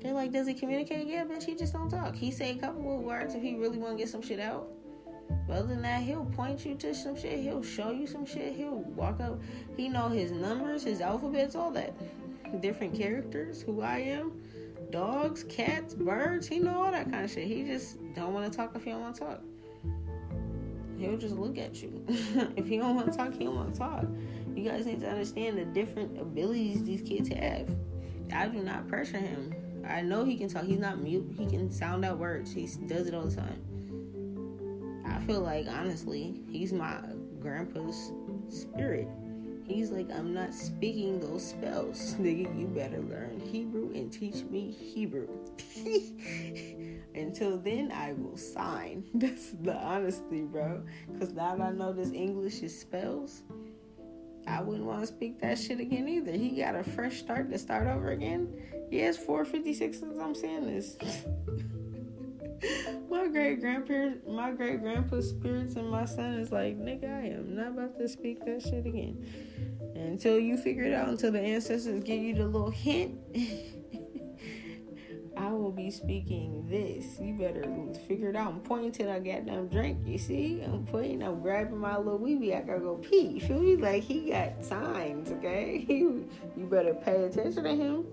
[0.00, 1.08] They're like, does he communicate?
[1.08, 2.14] Yeah, bitch, he just don't talk.
[2.14, 4.68] He say a couple of words if he really want to get some shit out.
[5.46, 7.40] But other than that, he'll point you to some shit.
[7.40, 8.54] He'll show you some shit.
[8.54, 9.40] He'll walk up.
[9.76, 11.94] He know his numbers, his alphabets, all that.
[12.60, 14.32] Different characters, who I am,
[14.90, 16.46] dogs, cats, birds.
[16.46, 17.46] He know all that kind of shit.
[17.46, 19.40] He just don't want to talk if he don't want to talk
[21.00, 22.04] he'll just look at you.
[22.56, 24.04] if he don't want to talk, he don't want to talk.
[24.54, 27.74] You guys need to understand the different abilities these kids have.
[28.32, 29.54] I do not pressure him.
[29.88, 30.64] I know he can talk.
[30.64, 31.34] He's not mute.
[31.36, 32.52] He can sound out words.
[32.52, 33.60] He does it all the time.
[35.20, 36.98] I feel like honestly, he's my
[37.40, 38.10] grandpa's
[38.48, 39.06] spirit.
[39.66, 42.14] He's like, I'm not speaking those spells.
[42.18, 45.28] Nigga, you better learn Hebrew and teach me Hebrew.
[47.14, 49.04] Until then, I will sign.
[49.14, 50.82] That's the honesty, bro.
[51.12, 53.42] Because now that I know this English is spells,
[54.46, 56.32] I wouldn't want to speak that shit again either.
[56.32, 58.48] He got a fresh start to start over again.
[58.90, 60.96] It's 456 since I'm saying this.
[63.10, 67.54] My great grandparents, my great grandpa's spirits and my son is like, nigga, I am
[67.54, 69.24] not about to speak that shit again.
[69.94, 73.18] Until you figure it out, until the ancestors give you the little hint.
[75.36, 77.18] I will be speaking this.
[77.18, 77.64] You better
[78.06, 78.52] figure it out.
[78.52, 79.98] I'm pointing to that goddamn drink.
[80.04, 80.60] You see?
[80.62, 81.22] I'm pointing.
[81.22, 82.54] I'm grabbing my little weeby.
[82.54, 83.22] I gotta go pee.
[83.22, 83.76] You feel me?
[83.76, 85.30] Like he got signs.
[85.32, 85.86] Okay.
[85.88, 88.04] you better pay attention to him.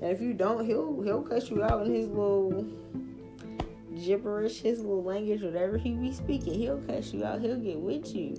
[0.00, 2.64] And if you don't, he'll he'll cut you out in his little
[4.04, 6.54] gibberish, his little language, whatever he be speaking.
[6.54, 7.40] He'll cut you out.
[7.40, 8.36] He'll get with you.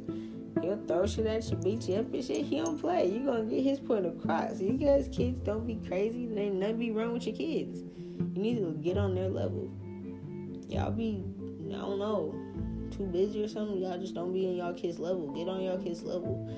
[0.61, 2.45] He'll throw shit at you, beat you up and shit.
[2.45, 3.11] He don't play.
[3.11, 4.59] You gonna get his point across.
[4.59, 6.25] You guys, kids, don't be crazy.
[6.25, 7.83] There ain't nothing be wrong with your kids.
[8.33, 9.69] You need to get on their level.
[10.67, 11.23] Y'all be,
[11.69, 12.35] I don't know,
[12.91, 13.77] too busy or something.
[13.77, 15.31] Y'all just don't be in y'all kids' level.
[15.31, 16.49] Get on y'all kids' level.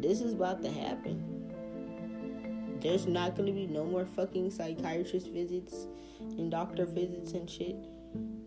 [0.00, 1.28] This is about to happen.
[2.80, 5.86] There's not gonna be no more fucking psychiatrist visits
[6.20, 7.76] and doctor visits and shit.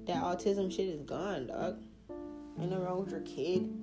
[0.07, 1.79] That autism shit is gone, dog.
[2.59, 3.73] Ain't nothing wrong with your kid.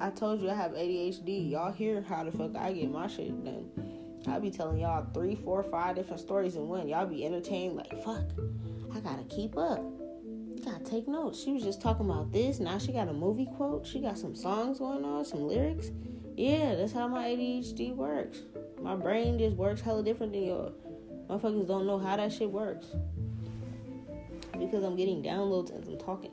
[0.00, 1.50] I told you I have ADHD.
[1.50, 3.70] Y'all hear how the fuck I get my shit done.
[4.26, 6.88] I be telling y'all three, four, five different stories in one.
[6.88, 8.24] Y'all be entertained like, fuck,
[8.94, 9.78] I gotta keep up.
[9.78, 11.42] You gotta take notes.
[11.42, 12.58] She was just talking about this.
[12.58, 13.86] Now she got a movie quote.
[13.86, 15.90] She got some songs going on, some lyrics.
[16.36, 18.42] Yeah, that's how my ADHD works.
[18.82, 20.72] My brain just works hella different than yours.
[21.28, 22.86] Motherfuckers don't know how that shit works.
[24.58, 26.32] Because I'm getting downloads as I'm talking.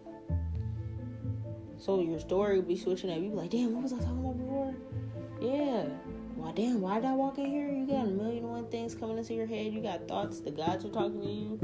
[1.77, 3.17] So your story will be switching up.
[3.17, 4.75] You be like, damn, what was I talking about before?
[5.41, 5.83] Yeah.
[6.35, 7.69] Why damn, why did I walk in here?
[7.69, 9.73] You got a million and one things coming into your head.
[9.73, 11.59] You got thoughts, the gods are talking to you.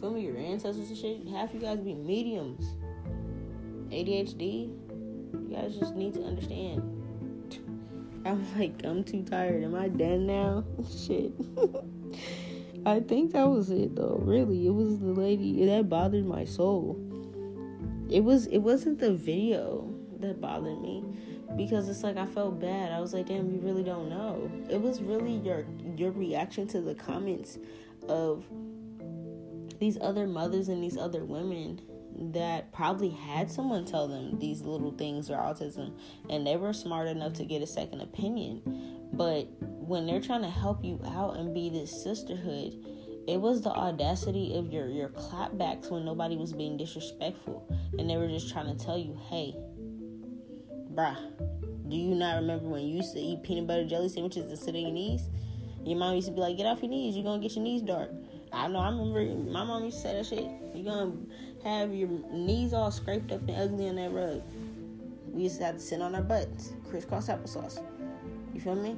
[0.00, 1.28] Feel me, your ancestors and shit.
[1.28, 2.74] Half you guys be mediums.
[3.90, 4.72] ADHD,
[5.32, 6.82] you guys just need to understand.
[8.24, 9.62] I'm like, I'm too tired.
[9.62, 10.64] Am I done now?
[11.06, 11.32] Shit.
[12.86, 14.20] I think that was it though.
[14.22, 16.98] Really, it was the lady that bothered my soul.
[18.08, 18.46] It was.
[18.46, 21.04] It wasn't the video that bothered me
[21.56, 22.92] because it's like I felt bad.
[22.92, 24.50] I was like, damn, you really don't know.
[24.70, 25.66] It was really your
[25.96, 27.58] your reaction to the comments
[28.08, 28.44] of
[29.78, 31.80] these other mothers and these other women
[32.20, 37.08] that probably had someone tell them these little things are autism and they were smart
[37.08, 38.62] enough to get a second opinion.
[39.12, 42.76] But when they're trying to help you out and be this sisterhood,
[43.26, 47.66] it was the audacity of your your clapbacks when nobody was being disrespectful
[47.98, 49.54] and they were just trying to tell you, hey,
[50.94, 51.16] bruh,
[51.88, 54.74] do you not remember when you used to eat peanut butter jelly sandwiches and sit
[54.74, 55.28] on your knees?
[55.84, 57.82] Your mom used to be like, get off your knees, you're gonna get your knees
[57.82, 58.10] dark.
[58.52, 60.46] I know, I remember my mom used to say that shit.
[60.74, 61.16] You're gonna
[61.64, 64.42] have your knees all scraped up and ugly on that rug.
[65.32, 67.82] We used to have to sit on our butts, crisscross applesauce.
[68.54, 68.96] You feel me?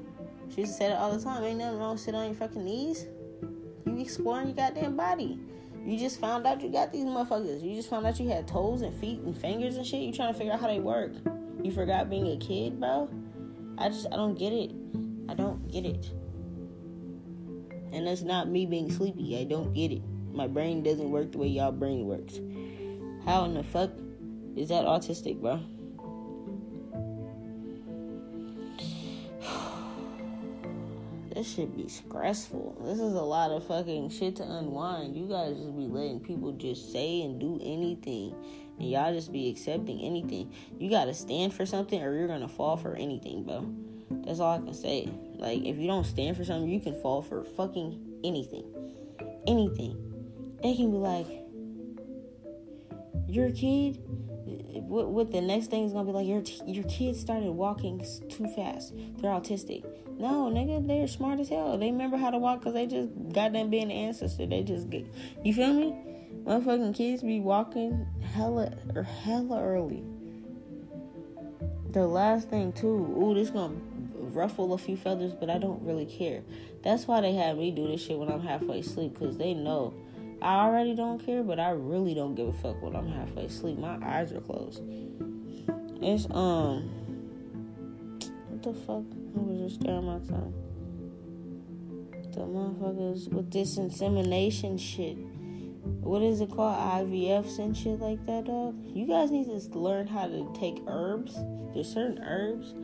[0.55, 1.43] She used to say that all the time.
[1.45, 3.07] Ain't nothing wrong with sitting on your fucking knees.
[3.87, 5.39] You exploring your goddamn body.
[5.85, 7.63] You just found out you got these motherfuckers.
[7.63, 10.01] You just found out you had toes and feet and fingers and shit.
[10.01, 11.13] You trying to figure out how they work.
[11.63, 13.11] You forgot being a kid, bro?
[13.79, 14.71] I just, I don't get it.
[15.29, 16.11] I don't get it.
[17.93, 19.39] And that's not me being sleepy.
[19.39, 20.03] I don't get it.
[20.33, 22.41] My brain doesn't work the way y'all brain works.
[23.25, 23.91] How in the fuck
[24.57, 25.61] is that autistic, bro?
[31.35, 32.77] this should be stressful.
[32.85, 35.17] This is a lot of fucking shit to unwind.
[35.17, 38.35] You guys just be letting people just say and do anything.
[38.81, 40.53] And y'all just be accepting anything.
[40.81, 43.73] You gotta stand for something or you're gonna fall for anything, bro.
[44.27, 45.09] That's all I can say.
[45.37, 48.65] Like, if you don't stand for something, you can fall for fucking anything.
[49.47, 49.97] Anything.
[50.63, 51.42] They can be like,
[53.33, 53.99] your kid
[54.45, 58.47] what, what the next thing is gonna be like your your kid started walking too
[58.49, 58.93] fast.
[59.17, 59.85] They're autistic.
[60.19, 61.79] No nigga they're smart as hell.
[61.79, 64.47] They remember how to walk because they just got them being an ancestor.
[64.47, 65.07] They just get
[65.43, 65.95] you feel me?
[66.45, 70.03] Motherfucking kids be walking hella or hella early.
[71.93, 73.75] The last thing too ooh this gonna
[74.15, 76.43] ruffle a few feathers but i don't really care.
[76.83, 79.95] That's why they have me do this shit when i'm halfway asleep because they know
[80.43, 83.79] I already don't care, but I really don't give a fuck when I'm halfway asleep.
[83.79, 84.83] My eyes are closed.
[86.01, 86.91] It's um
[88.49, 89.05] what the fuck?
[89.37, 90.53] I was just staring my time.
[92.33, 95.17] The motherfuckers with this insemination shit.
[96.01, 96.77] What is it called?
[96.77, 98.77] IVFs and shit like that, dog.
[98.85, 101.37] You guys need to learn how to take herbs.
[101.73, 102.75] There's certain herbs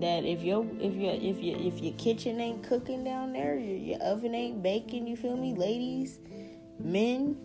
[0.00, 3.76] that if your if your if your if your kitchen ain't cooking down there, your,
[3.76, 5.06] your oven ain't baking.
[5.06, 6.18] You feel me, ladies?
[6.84, 7.36] Men,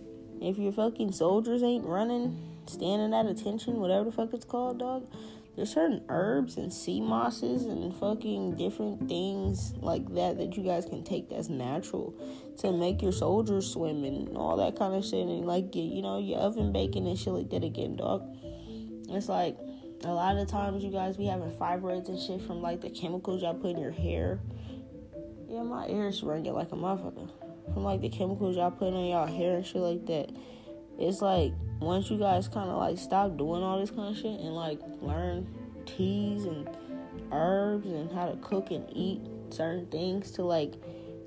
[0.41, 5.07] if your fucking soldiers ain't running, standing at attention, whatever the fuck it's called, dog,
[5.55, 10.85] there's certain herbs and sea mosses and fucking different things like that that you guys
[10.85, 12.13] can take that's natural
[12.57, 16.19] to make your soldiers swim and all that kind of shit and like you know
[16.19, 18.23] your oven bacon and shit like that again, dog.
[19.09, 19.57] It's like
[20.03, 23.41] a lot of times you guys be having fibroids and shit from like the chemicals
[23.41, 24.39] y'all put in your hair.
[25.47, 27.29] Yeah, my ears ringing like a motherfucker
[27.75, 30.31] from like the chemicals y'all putting on y'all hair and shit like that.
[30.97, 34.39] It's like once you guys kind of like stop doing all this kind of shit
[34.39, 35.45] and like learn
[35.85, 36.69] teas and
[37.33, 40.75] herbs and how to cook and eat certain things to like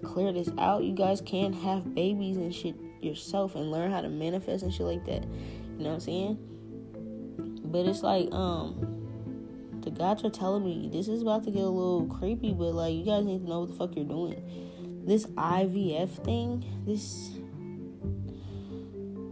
[0.03, 4.09] clear this out, you guys can have babies and shit yourself and learn how to
[4.09, 5.25] manifest and shit like that.
[5.25, 6.39] You know what I'm saying?
[7.65, 11.69] But it's like, um, the gods are telling me this is about to get a
[11.69, 14.43] little creepy, but like, you guys need to know what the fuck you're doing
[15.05, 17.31] this IVF thing, this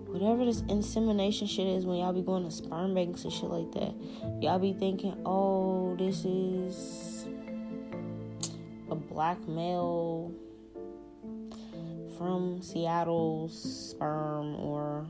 [0.06, 3.70] whatever this insemination shit is when y'all be going to sperm banks and shit like
[3.72, 3.94] that,
[4.40, 7.26] y'all be thinking, oh, this is
[8.90, 10.32] a black male
[12.16, 15.06] from Seattle's sperm or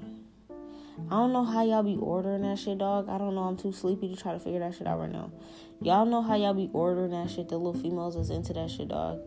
[1.09, 3.09] I don't know how y'all be ordering that shit, dog.
[3.09, 3.43] I don't know.
[3.43, 5.31] I'm too sleepy to try to figure that shit out right now.
[5.83, 7.49] Y'all know how y'all be ordering that shit.
[7.49, 9.21] The little females is into that shit, dog.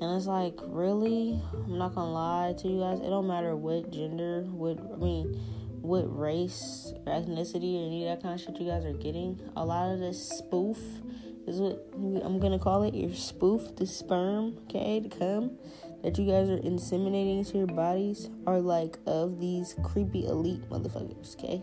[0.00, 1.40] And it's like, really?
[1.52, 3.00] I'm not gonna lie to you guys.
[3.00, 5.40] It don't matter what gender, what I mean,
[5.80, 9.40] what race, ethnicity, or any of that kind of shit you guys are getting.
[9.56, 10.78] A lot of this spoof
[11.46, 12.94] is what I'm gonna call it.
[12.94, 15.58] Your spoof, the sperm, okay, to come
[16.02, 21.34] that you guys are inseminating into your bodies are like of these creepy elite motherfuckers,
[21.38, 21.62] okay?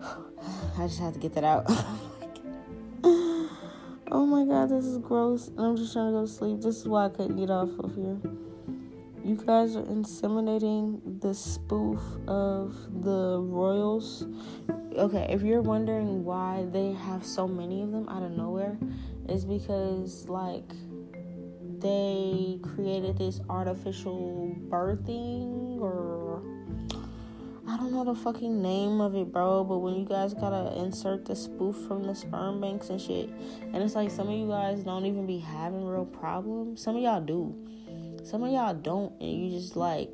[0.78, 1.68] I just have to get that out.
[3.04, 3.67] Oh
[4.10, 5.48] oh my god, this is gross.
[5.48, 6.60] and I'm just trying to go to sleep.
[6.60, 8.18] This is why I couldn't get off of here.
[9.24, 14.26] You guys are inseminating the spoof of the royals.
[14.96, 18.78] Okay, if you're wondering why they have so many of them out of nowhere,
[19.28, 20.70] it's because, like,
[21.80, 26.27] they created this artificial birthing or
[27.68, 29.62] I don't know the fucking name of it, bro.
[29.62, 33.28] But when you guys gotta insert the spoof from the sperm banks and shit,
[33.60, 36.82] and it's like some of you guys don't even be having real problems.
[36.82, 37.54] Some of y'all do.
[38.24, 40.10] Some of y'all don't, and you just like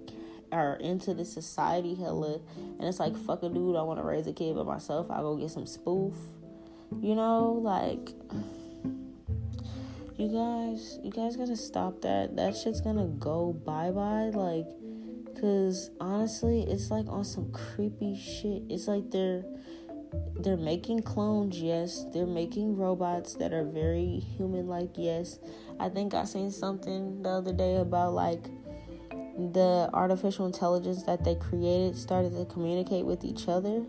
[0.51, 3.77] are into the society hella, and it's like fuck a dude.
[3.77, 5.09] I want to raise a kid by myself.
[5.11, 6.15] I go get some spoof.
[7.01, 8.11] You know, like
[10.17, 12.35] you guys, you guys gotta stop that.
[12.35, 14.31] That shit's gonna go bye bye.
[14.33, 14.67] Like,
[15.41, 18.63] cause honestly, it's like on some creepy shit.
[18.69, 19.45] It's like they're
[20.41, 22.07] they're making clones, yes.
[22.13, 25.39] They're making robots that are very human like, yes.
[25.81, 28.45] I think I seen something the other day about like
[29.53, 33.85] the artificial intelligence that they created started to communicate with each other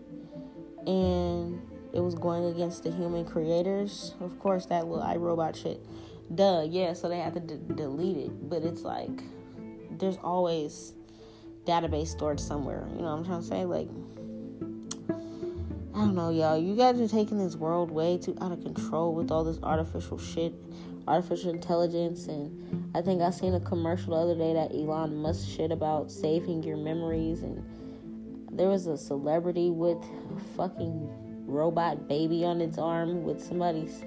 [0.86, 1.60] and
[1.92, 4.14] it was going against the human creators.
[4.20, 5.80] Of course, that little iRobot shit.
[6.34, 8.50] Duh, yeah, so they had to d- delete it.
[8.50, 9.22] But it's like,
[9.90, 10.92] there's always
[11.66, 12.86] database stored somewhere.
[12.92, 13.64] You know what I'm trying to say?
[13.64, 13.88] Like,
[15.94, 16.58] I don't know, y'all.
[16.58, 20.18] You guys are taking this world way too out of control with all this artificial
[20.18, 20.54] shit,
[21.08, 22.26] artificial intelligence.
[22.26, 26.10] And I think I seen a commercial the other day that Elon Musk shit about
[26.10, 27.42] saving your memories.
[27.42, 27.64] And
[28.52, 31.08] there was a celebrity with a fucking
[31.46, 34.04] robot baby on its arm with somebody's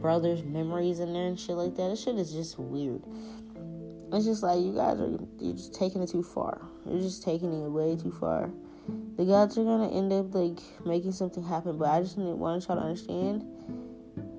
[0.00, 1.88] brother's memories in there and shit like that.
[1.88, 3.02] This shit is just weird.
[4.12, 6.68] It's just like you guys are you're just taking it too far.
[6.86, 8.50] You're just taking it way too far
[9.16, 11.78] the gods are gonna end up like making something happen.
[11.78, 13.44] But I just want to try to understand.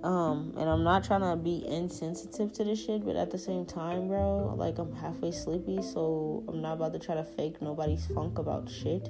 [0.03, 3.65] Um, and I'm not trying to be insensitive to this shit, but at the same
[3.65, 8.05] time, bro, like I'm halfway sleepy, so I'm not about to try to fake nobody's
[8.07, 9.09] funk about shit.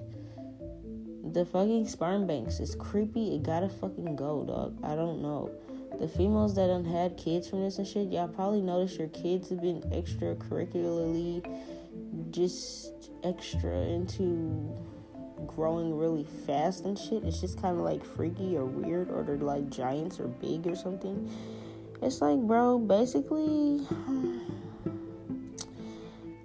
[1.33, 3.35] The fucking sperm banks is creepy.
[3.35, 4.79] It gotta fucking go, dog.
[4.83, 5.51] I don't know.
[5.99, 9.49] The females that done had kids from this and shit, y'all probably noticed your kids
[9.49, 11.43] have been extracurricularly
[12.31, 12.94] just
[13.25, 14.75] extra into
[15.47, 17.23] growing really fast and shit.
[17.23, 20.75] It's just kind of like freaky or weird, or they're like giants or big or
[20.75, 21.29] something.
[22.01, 23.79] It's like, bro, basically,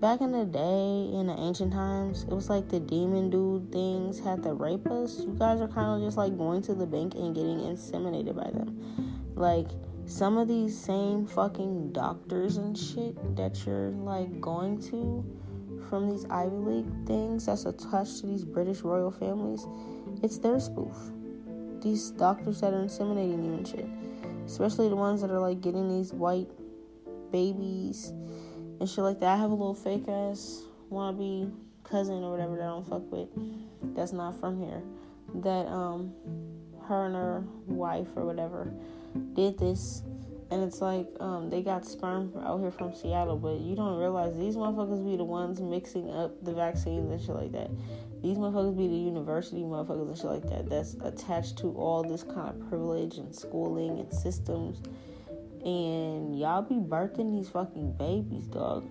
[0.00, 4.18] back in the day, in the ancient times, it was like the demon dude things
[4.18, 5.20] had to rape us.
[5.20, 8.50] You guys are kind of just like going to the bank and getting inseminated by
[8.50, 8.78] them.
[9.34, 9.68] Like,
[10.06, 15.24] some of these same fucking doctors and shit that you're like going to
[15.90, 19.66] from these Ivy League things that's attached to these British royal families,
[20.22, 20.96] it's their spoof.
[21.82, 23.86] These doctors that are inseminating you and shit.
[24.46, 26.48] Especially the ones that are like getting these white
[27.32, 28.12] babies
[28.78, 29.34] and shit like that.
[29.34, 31.52] I have a little fake ass wannabe
[31.84, 33.28] cousin or whatever that I don't fuck with
[33.94, 34.82] that's not from here.
[35.42, 36.12] That um
[36.86, 38.72] her and her wife or whatever
[39.34, 40.02] did this
[40.50, 44.36] and it's like um, they got sperm out here from Seattle, but you don't realize
[44.36, 47.70] these motherfuckers be the ones mixing up the vaccines and shit like that.
[48.20, 50.68] These motherfuckers be the university motherfuckers and shit like that.
[50.68, 54.82] That's attached to all this kind of privilege and schooling and systems.
[55.64, 58.88] And y'all be birthing these fucking babies, dog.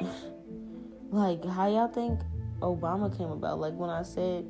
[1.10, 2.20] like, how y'all think
[2.60, 3.60] Obama came about?
[3.60, 4.44] Like, when I said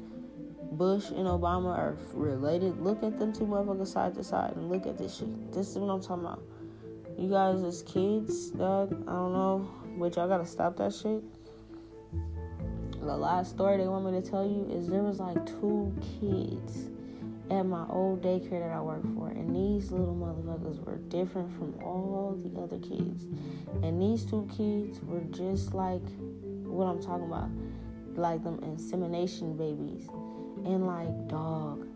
[0.73, 4.87] Bush and Obama are related, look at them two motherfuckers side to side and look
[4.87, 5.53] at this shit.
[5.53, 6.43] This is what I'm talking about.
[7.19, 11.23] You guys as kids, dog, I don't know, but y'all gotta stop that shit.
[13.01, 16.91] The last story they want me to tell you is there was like two kids
[17.51, 21.75] at my old daycare that I worked for, and these little motherfuckers were different from
[21.83, 23.25] all the other kids.
[23.83, 26.03] And these two kids were just like
[26.65, 27.49] what I'm talking about,
[28.15, 30.09] like them insemination babies
[30.67, 31.87] and like dog.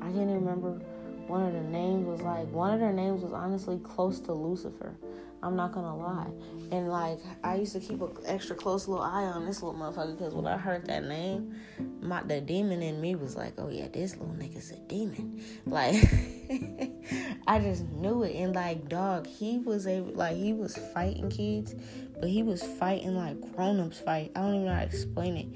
[0.00, 0.80] I can't even remember
[1.26, 4.94] one of their names was like one of their names was honestly close to Lucifer.
[5.42, 6.30] I'm not gonna lie.
[6.70, 10.16] And like I used to keep an extra close little eye on this little motherfucker
[10.16, 11.54] because when I heard that name,
[12.00, 15.42] my the demon in me was like, oh yeah, this little nigga's a demon.
[15.66, 15.94] Like
[17.46, 18.36] I just knew it.
[18.36, 21.74] And like dog, he was able like he was fighting kids,
[22.20, 24.32] but he was fighting like grown ups fight.
[24.34, 25.48] I don't even know how to explain it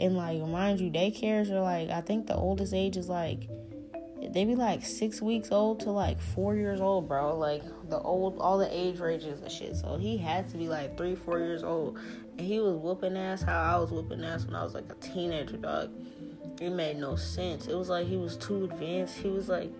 [0.00, 3.48] And like, mind you, daycares are like, I think the oldest age is like,
[4.32, 7.36] they be like six weeks old to like four years old, bro.
[7.36, 9.76] Like the old, all the age ranges and shit.
[9.76, 11.98] So he had to be like three, four years old,
[12.36, 14.94] and he was whooping ass how I was whooping ass when I was like a
[14.94, 15.90] teenager, dog.
[16.60, 17.68] It made no sense.
[17.68, 19.18] It was like he was too advanced.
[19.18, 19.72] He was like,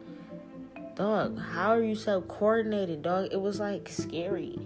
[0.95, 3.29] dog, how are you so coordinated, dog?
[3.33, 4.59] It was like scary.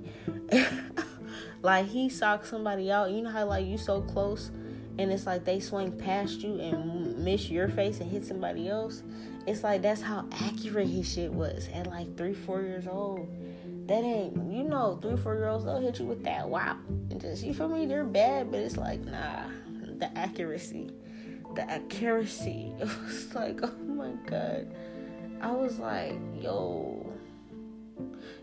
[1.63, 3.11] like he socked somebody out.
[3.11, 4.51] You know how like you so close
[4.99, 9.03] and it's like they swing past you and miss your face and hit somebody else.
[9.47, 13.28] It's like that's how accurate his shit was at like three, four years old.
[13.88, 16.78] That ain't you know, three, four year olds they'll hit you with that whop
[17.11, 19.45] and just you feel me, they're bad, but it's like nah,
[19.99, 20.90] the accuracy.
[21.55, 22.72] The accuracy.
[22.80, 24.74] It was like, oh my god.
[25.40, 27.02] I was like, yo,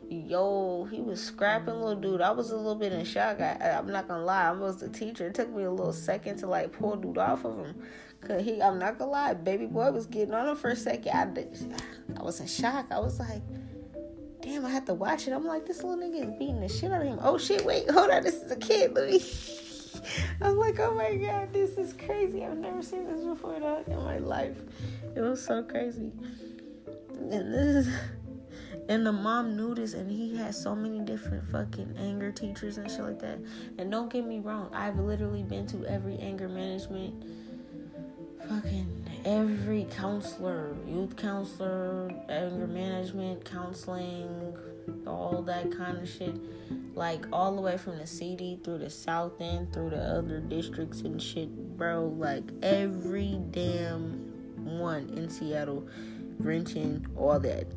[0.10, 2.22] yo, he was scrapping little dude.
[2.22, 3.40] I was a little bit in shock.
[3.40, 5.28] I, am not gonna lie, I was the teacher.
[5.28, 7.82] It took me a little second to like pull dude off of him.
[8.22, 11.12] Cause he, I'm not gonna lie, baby boy was getting on him for a second.
[11.14, 12.88] I, I was in shock.
[12.92, 13.42] I was like,
[14.42, 15.32] damn, I had to watch it.
[15.32, 17.20] I'm like, this little nigga is beating the shit out of him.
[17.22, 18.94] Oh shit, wait, hold on, this is a kid.
[18.94, 19.24] Let me.
[20.42, 22.44] I'm like, oh my god, this is crazy.
[22.44, 24.58] I've never seen this before dog, in my life.
[25.16, 26.12] It was so crazy.
[27.20, 27.94] And this is
[28.90, 32.90] and the mom knew this, and he had so many different fucking anger teachers and
[32.90, 33.38] shit like that.
[33.78, 37.24] And don't get me wrong, I've literally been to every anger management,
[38.50, 44.58] fucking every counselor, youth counselor, anger management, counseling,
[45.06, 46.36] all that kind of shit.
[46.96, 51.02] Like all the way from the city through the South End, through the other districts
[51.02, 52.08] and shit, bro.
[52.08, 54.14] Like every damn
[54.58, 55.88] one in Seattle,
[56.40, 57.68] Renton, all that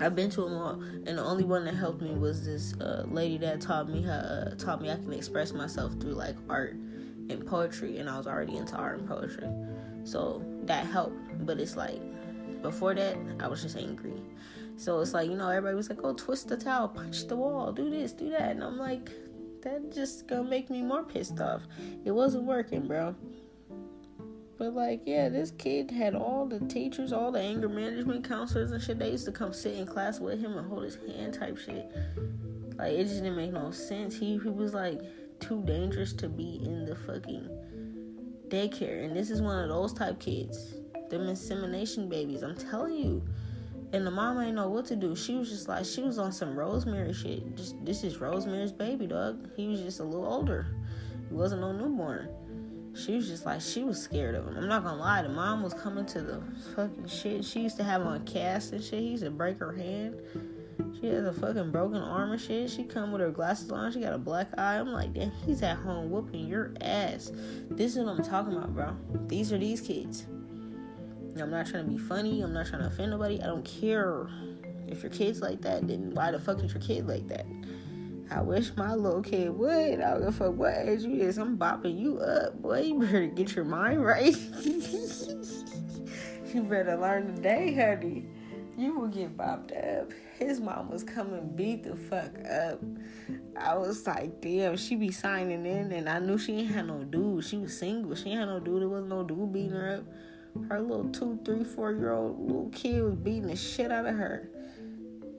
[0.00, 0.72] I've been to them all,
[1.06, 4.12] and the only one that helped me was this uh, lady that taught me how
[4.12, 8.26] uh, taught me I can express myself through like art and poetry, and I was
[8.26, 9.48] already into art and poetry,
[10.02, 11.46] so that helped.
[11.46, 12.00] But it's like
[12.62, 14.20] before that, I was just angry.
[14.76, 17.72] So it's like you know everybody was like, "Oh, twist the towel, punch the wall,
[17.72, 19.10] do this, do that," and I'm like,
[19.62, 21.62] that just gonna make me more pissed off.
[22.04, 23.14] It wasn't working, bro.
[24.56, 28.82] But like, yeah, this kid had all the teachers, all the anger management counselors and
[28.82, 28.98] shit.
[28.98, 31.90] They used to come sit in class with him and hold his hand type shit.
[32.76, 34.16] Like it just didn't make no sense.
[34.16, 35.00] He he was like
[35.40, 37.48] too dangerous to be in the fucking
[38.48, 39.04] daycare.
[39.04, 40.74] And this is one of those type kids.
[41.10, 42.42] Them insemination babies.
[42.42, 43.22] I'm telling you.
[43.92, 45.14] And the mom ain't know what to do.
[45.14, 47.56] She was just like she was on some Rosemary shit.
[47.56, 49.48] Just this is Rosemary's baby, dog.
[49.56, 50.66] He was just a little older.
[51.28, 52.28] He wasn't no newborn
[52.94, 54.56] she was just like she was scared of him.
[54.56, 56.42] I'm not gonna lie, the mom was coming to the
[56.74, 57.44] fucking shit.
[57.44, 59.00] She used to have on cast and shit.
[59.00, 60.20] He used to break her hand.
[61.00, 62.70] She has a fucking broken arm and shit.
[62.70, 63.92] She come with her glasses on.
[63.92, 64.76] She got a black eye.
[64.76, 67.30] I'm like, damn, he's at home whooping your ass.
[67.70, 68.96] This is what I'm talking about, bro.
[69.26, 70.26] These are these kids.
[71.40, 72.42] I'm not trying to be funny.
[72.42, 73.40] I'm not trying to offend nobody.
[73.42, 74.28] I don't care.
[74.86, 77.46] If your kid's like that, then why the fuck is your kid like that?
[78.30, 80.00] I wish my little kid would.
[80.00, 81.38] I don't give a fuck what age you is.
[81.38, 82.80] I'm bopping you up, boy.
[82.80, 84.34] You better get your mind right.
[86.54, 88.26] you better learn today, honey.
[88.76, 90.10] You will get bopped up.
[90.38, 92.80] His mom was coming beat the fuck up.
[93.56, 97.04] I was like, damn, she be signing in, and I knew she ain't had no
[97.04, 97.44] dude.
[97.44, 98.16] She was single.
[98.16, 98.82] She ain't had no dude.
[98.82, 100.04] There was no dude beating her up.
[100.68, 104.14] Her little two, three, four year old little kid was beating the shit out of
[104.16, 104.48] her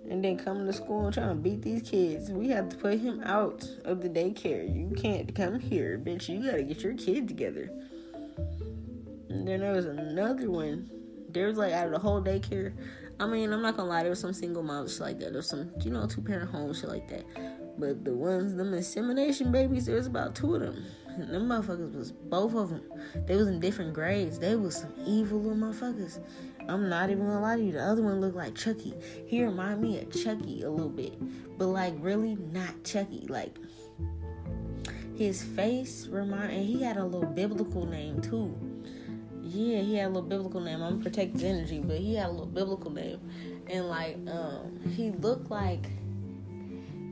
[0.10, 2.32] and then coming to school and trying to beat these kids.
[2.32, 4.64] We have to put him out of the daycare.
[4.74, 6.30] You can't come here, bitch.
[6.30, 7.70] You gotta get your kid together.
[9.30, 10.90] And then there was another one.
[11.30, 12.74] There was like out of the whole daycare.
[13.20, 15.32] I mean, I'm not gonna lie, there was some single moms like that.
[15.32, 17.26] There's some, you know, two parent homes, shit like that.
[17.78, 20.84] But the ones, them insemination babies, there was about two of them.
[21.08, 22.84] And them motherfuckers was both of them.
[23.26, 24.38] They was in different grades.
[24.38, 26.20] They was some evil little motherfuckers.
[26.68, 27.72] I'm not even gonna lie to you.
[27.74, 28.94] The other one looked like Chucky.
[29.28, 31.18] He reminded me of Chucky a little bit,
[31.58, 33.28] but like really not Chucky.
[33.28, 33.58] Like
[35.16, 38.56] his face remind, and he had a little biblical name too.
[39.42, 40.82] Yeah, he had a little biblical name.
[40.82, 43.20] I'm gonna protect his energy, but he had a little biblical name,
[43.68, 45.86] and like um, he looked like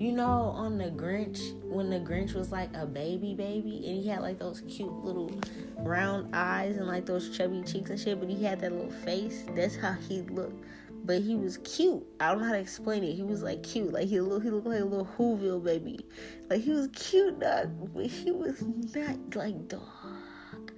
[0.03, 4.09] you know, on the Grinch, when the Grinch was like a baby baby and he
[4.09, 5.31] had like those cute little
[5.77, 9.45] round eyes and like those chubby cheeks and shit, but he had that little face.
[9.55, 10.61] That's how he looked.
[11.05, 12.05] But he was cute.
[12.19, 13.13] I don't know how to explain it.
[13.13, 13.93] He was like cute.
[13.93, 16.05] Like he looked, he looked like a little Whoville baby.
[16.49, 17.93] Like he was cute, dog.
[17.93, 20.73] But he was not like dog.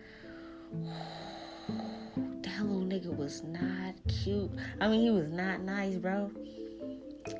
[2.18, 4.52] That little nigga was not cute.
[4.80, 6.32] I mean, he was not nice, bro.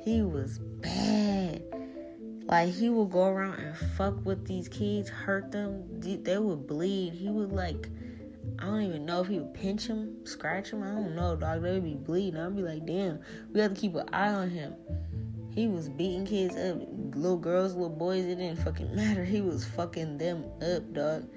[0.06, 1.64] He was bad.
[2.44, 5.82] Like he would go around and fuck with these kids, hurt them.
[6.00, 7.12] They would bleed.
[7.12, 7.88] He would like,
[8.60, 10.84] I don't even know if he would pinch him, scratch him.
[10.84, 11.62] I don't know, dog.
[11.62, 12.38] They would be bleeding.
[12.38, 13.18] I'd be like, damn,
[13.52, 14.74] we have to keep an eye on him.
[15.56, 16.78] He was beating kids up,
[17.16, 18.26] little girls, little boys.
[18.26, 19.24] It didn't fucking matter.
[19.24, 21.28] He was fucking them up, dog.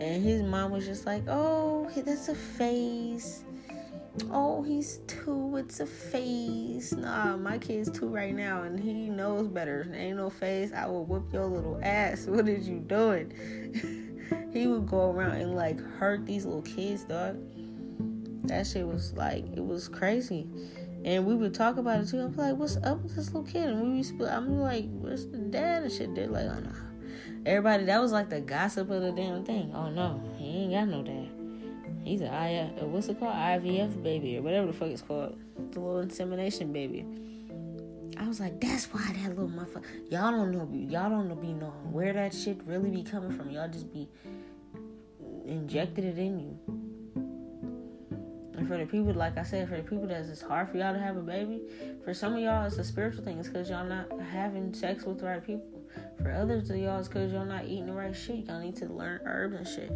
[0.00, 3.44] And his mom was just like, oh, that's a phase
[4.30, 6.92] oh, he's two, it's a phase.
[6.92, 9.90] Nah, my kid's two right now, and he knows better.
[9.94, 10.72] Ain't no phase.
[10.72, 12.26] I will whip your little ass.
[12.32, 13.32] What is you doing?
[14.52, 17.38] he would go around and like hurt these little kids, dog.
[18.44, 20.46] That shit was like, it was crazy.
[21.04, 22.20] And we would talk about it too.
[22.20, 23.68] I'm like, what's up with this little kid?
[23.68, 26.14] And we to, I'm like, where's the dad and shit?
[26.14, 26.72] They're like, oh no.
[27.44, 29.72] Everybody, that was like the gossip of the damn thing.
[29.74, 31.41] Oh no, he ain't got no dad.
[32.04, 35.38] He's an I uh, what's it called IVF baby or whatever the fuck it's called,
[35.56, 37.06] the little insemination baby.
[38.18, 40.10] I was like, that's why that little motherfucker.
[40.10, 43.50] Y'all don't know, y'all don't know, be knowing where that shit really be coming from.
[43.50, 44.08] Y'all just be
[45.46, 46.58] injected it in you.
[48.56, 50.92] And for the people, like I said, for the people that's it's hard for y'all
[50.92, 51.62] to have a baby.
[52.04, 53.38] For some of y'all, it's a spiritual thing.
[53.38, 55.66] It's because y'all not having sex with the right people.
[56.20, 58.46] For others of y'all, it's because y'all not eating the right shit.
[58.46, 59.92] Y'all need to learn herbs and shit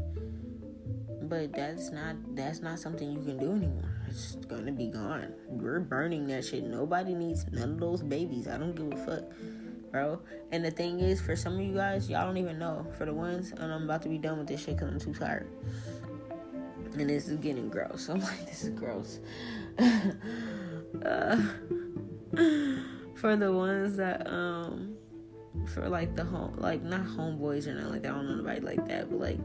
[1.28, 4.00] but that's not that's not something you can do anymore.
[4.08, 5.34] It's gonna be gone.
[5.48, 6.64] We're burning that shit.
[6.64, 8.48] Nobody needs none of those babies.
[8.48, 9.24] I don't give a fuck,
[9.90, 10.20] bro.
[10.52, 12.86] And the thing is, for some of you guys, y'all don't even know.
[12.96, 15.14] For the ones, and I'm about to be done with this shit because I'm too
[15.14, 15.48] tired.
[16.94, 18.08] And this is getting gross.
[18.10, 19.20] I'm like, this is gross.
[19.78, 21.42] uh,
[23.16, 24.96] for the ones that um
[25.66, 28.12] for like the home like not homeboys or nothing like that.
[28.12, 29.38] I don't know nobody like that, but like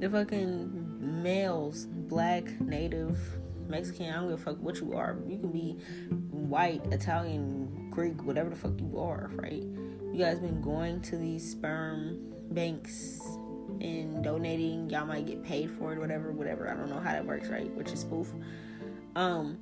[0.00, 3.18] the fucking males, black, native,
[3.68, 5.16] Mexican, I don't give a fuck what you are.
[5.26, 5.72] You can be
[6.30, 9.62] white, Italian, Greek, whatever the fuck you are, right?
[9.62, 13.20] You guys been going to these sperm banks
[13.80, 14.88] and donating.
[14.90, 16.70] Y'all might get paid for it, whatever, whatever.
[16.70, 17.70] I don't know how that works, right?
[17.72, 18.32] Which is spoof.
[19.14, 19.58] Um,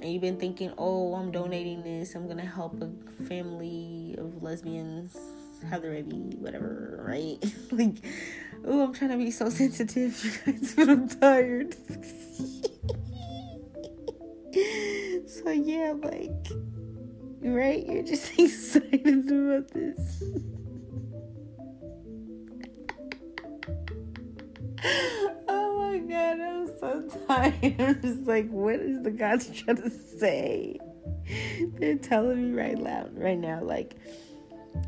[0.00, 2.14] and you've been thinking, oh, I'm donating this.
[2.14, 2.90] I'm gonna help a
[3.24, 5.16] family of lesbians
[5.68, 7.38] have their baby, whatever, right?
[7.72, 7.96] like
[8.64, 11.74] Oh, I'm trying to be so sensitive, you guys, but I'm tired.
[15.28, 16.48] so yeah, like,
[17.40, 17.86] right?
[17.86, 20.22] You're just excited about this.
[25.48, 27.80] oh my god, I'm so tired.
[27.80, 30.78] I'm just like, what is the gods trying to say?
[31.78, 33.96] They're telling me right loud, right now, like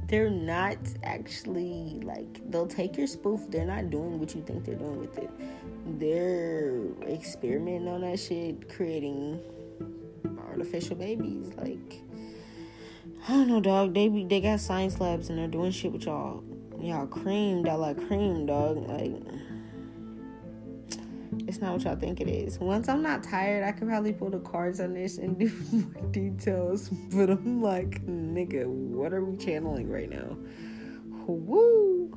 [0.06, 4.74] they're not actually like they'll take your spoof they're not doing what you think they're
[4.74, 5.30] doing with it.
[5.98, 9.40] They're experimenting on that shit creating
[10.48, 12.02] artificial babies like
[13.28, 13.94] i don't know dog.
[13.94, 16.42] They be, they got science labs and they're doing shit with y'all.
[16.80, 18.88] Y'all creamed I like cream dog.
[18.88, 19.12] Like
[21.50, 22.60] it's not what y'all think it is.
[22.60, 26.12] Once I'm not tired, I could probably pull the cards on this and do more
[26.12, 26.88] details.
[26.88, 30.36] But I'm like, nigga, what are we channeling right now?
[31.26, 32.08] Woo!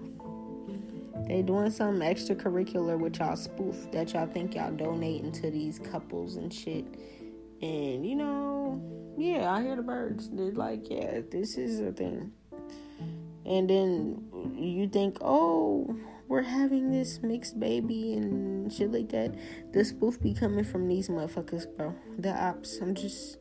[1.28, 6.36] They doing something extracurricular with y'all spoof that y'all think y'all donating to these couples
[6.36, 6.86] and shit.
[7.62, 10.30] And you know, yeah, I hear the birds.
[10.30, 12.32] They're like, yeah, this is a thing.
[13.48, 15.98] And then you think, oh,
[16.28, 19.36] we're having this mixed baby and shit like that.
[19.74, 21.94] The spoof be coming from these motherfuckers, bro.
[22.18, 22.80] The ops.
[22.82, 23.38] I'm just.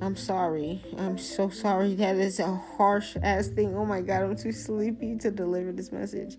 [0.00, 0.82] I'm sorry.
[0.98, 1.94] I'm so sorry.
[1.94, 3.74] That is a harsh ass thing.
[3.74, 6.36] Oh my god, I'm too sleepy to deliver this message.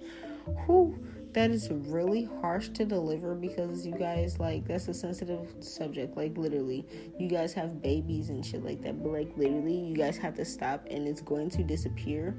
[0.65, 0.99] Whew.
[1.33, 6.15] That is really harsh to deliver because you guys like that's a sensitive subject.
[6.15, 6.85] Like literally,
[7.19, 9.03] you guys have babies and shit like that.
[9.03, 12.37] But like literally, you guys have to stop and it's going to disappear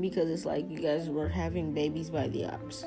[0.00, 2.84] because it's like you guys were having babies by the ops.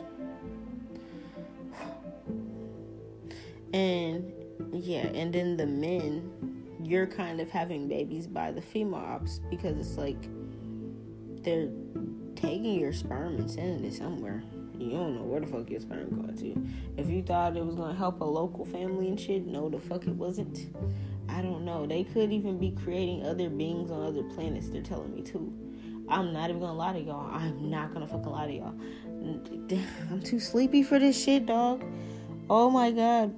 [3.73, 4.31] And
[4.73, 9.77] yeah, and then the men, you're kind of having babies by the female ops because
[9.77, 10.17] it's like
[11.43, 11.69] they're
[12.35, 14.43] taking your sperm and sending it somewhere.
[14.77, 17.01] You don't know where the fuck your sperm going to.
[17.01, 20.05] If you thought it was gonna help a local family and shit, no, the fuck
[20.05, 20.67] it wasn't.
[21.29, 21.85] I don't know.
[21.85, 24.69] They could even be creating other beings on other planets.
[24.69, 25.51] They're telling me too.
[26.09, 27.29] I'm not even gonna lie to y'all.
[27.33, 28.73] I'm not gonna fucking lie to y'all.
[30.09, 31.83] I'm too sleepy for this shit, dog.
[32.49, 33.35] Oh my god.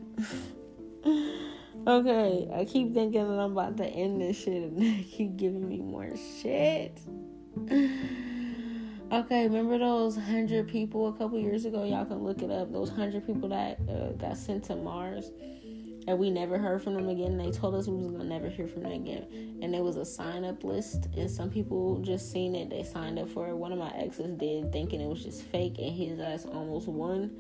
[1.88, 5.68] okay, I keep thinking that I'm about to end this shit and they keep giving
[5.68, 6.12] me more
[6.42, 7.00] shit.
[9.12, 11.84] okay, remember those hundred people a couple years ago?
[11.84, 12.72] Y'all can look it up.
[12.72, 15.32] Those hundred people that uh, got sent to Mars
[16.10, 17.38] and we never heard from them again.
[17.38, 19.60] They told us we was gonna never hear from them again.
[19.62, 22.72] And there was a sign up list, and some people just seen it.
[22.72, 23.56] They signed up for it.
[23.56, 27.40] One of my exes did, thinking it was just fake, and his ass almost won.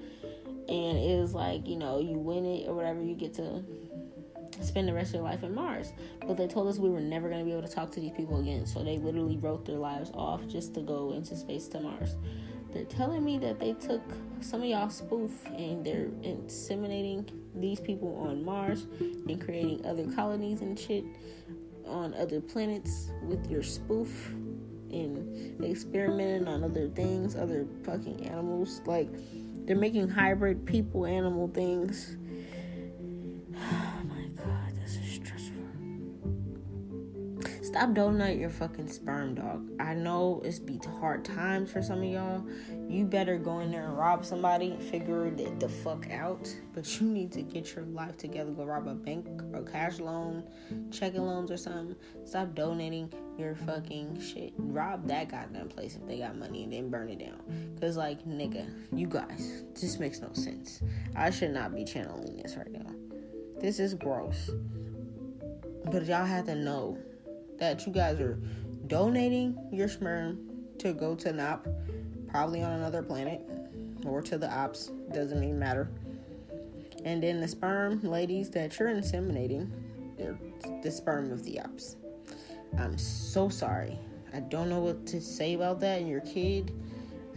[0.69, 3.63] And it was like, you know, you win it or whatever, you get to
[4.61, 5.91] spend the rest of your life in Mars.
[6.27, 8.11] But they told us we were never going to be able to talk to these
[8.11, 8.67] people again.
[8.67, 12.17] So they literally wrote their lives off just to go into space to Mars.
[12.71, 14.03] They're telling me that they took
[14.41, 17.31] some of y'all spoof and they're inseminating
[17.61, 21.03] these people on Mars and creating other colonies and shit
[21.85, 24.29] on other planets with your spoof
[24.91, 28.81] and experimenting on other things, other fucking animals.
[28.85, 29.09] Like
[29.65, 32.17] they're making hybrid people animal things
[37.69, 39.69] Stop donating your fucking sperm, dog.
[39.79, 42.43] I know it's be hard times for some of y'all.
[42.89, 46.51] You better go in there and rob somebody, figure the fuck out.
[46.73, 48.49] But you need to get your life together.
[48.49, 50.45] Go rob a bank or cash loan,
[50.89, 51.95] checking loans or something.
[52.25, 54.51] Stop donating your fucking shit.
[54.57, 57.77] Rob that goddamn place if they got money and then burn it down.
[57.79, 60.81] Cause like nigga, you guys, this makes no sense.
[61.15, 62.95] I should not be channeling this right now.
[63.61, 64.49] This is gross.
[65.91, 66.97] But y'all have to know
[67.59, 68.39] that you guys are
[68.87, 70.39] donating your sperm
[70.79, 71.67] to go to NOP,
[72.27, 73.41] probably on another planet,
[74.05, 75.89] or to the ops, doesn't even matter.
[77.05, 79.69] And then the sperm ladies that you're inseminating,
[80.17, 80.37] they're
[80.83, 81.95] the sperm of the ops.
[82.77, 83.97] I'm so sorry.
[84.33, 85.99] I don't know what to say about that.
[85.99, 86.73] And your kid,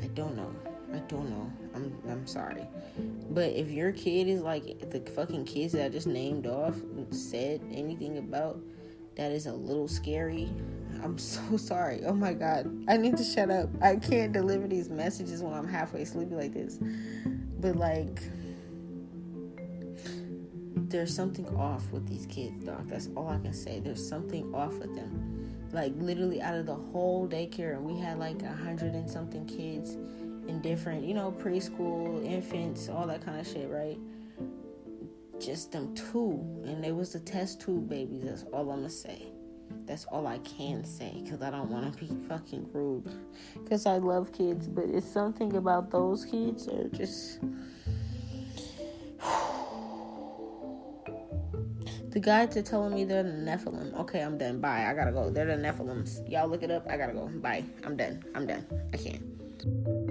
[0.03, 0.55] I don't know.
[0.93, 1.51] I don't know.
[1.75, 2.67] I'm I'm sorry.
[3.31, 6.77] But if your kid is like the fucking kids that I just named off
[7.11, 8.61] said anything about
[9.17, 10.51] that is a little scary.
[11.03, 12.03] I'm so sorry.
[12.05, 12.85] Oh my God.
[12.89, 13.69] I need to shut up.
[13.81, 16.79] I can't deliver these messages when I'm halfway sleepy like this.
[17.61, 18.23] But, like,
[20.77, 22.83] there's something off with these kids, doc.
[22.87, 23.81] That's all I can say.
[23.81, 25.69] There's something off with them.
[25.73, 29.95] Like, literally, out of the whole daycare, we had like a hundred and something kids
[30.49, 33.99] in different, you know, preschool, infants, all that kind of shit, right?
[35.45, 38.23] Just them two, and they was the test tube babies.
[38.25, 39.27] That's all I'm gonna say.
[39.87, 43.11] That's all I can say because I don't want to be fucking rude.
[43.63, 47.41] Because I love kids, but it's something about those kids are just.
[52.13, 53.99] The guides are telling me they're the Nephilim.
[54.01, 54.61] Okay, I'm done.
[54.61, 54.85] Bye.
[54.87, 55.31] I gotta go.
[55.31, 56.31] They're the Nephilims.
[56.31, 56.87] Y'all look it up.
[56.91, 57.27] I gotta go.
[57.29, 57.65] Bye.
[57.85, 58.23] I'm done.
[58.35, 58.67] I'm done.
[58.93, 60.02] I can't.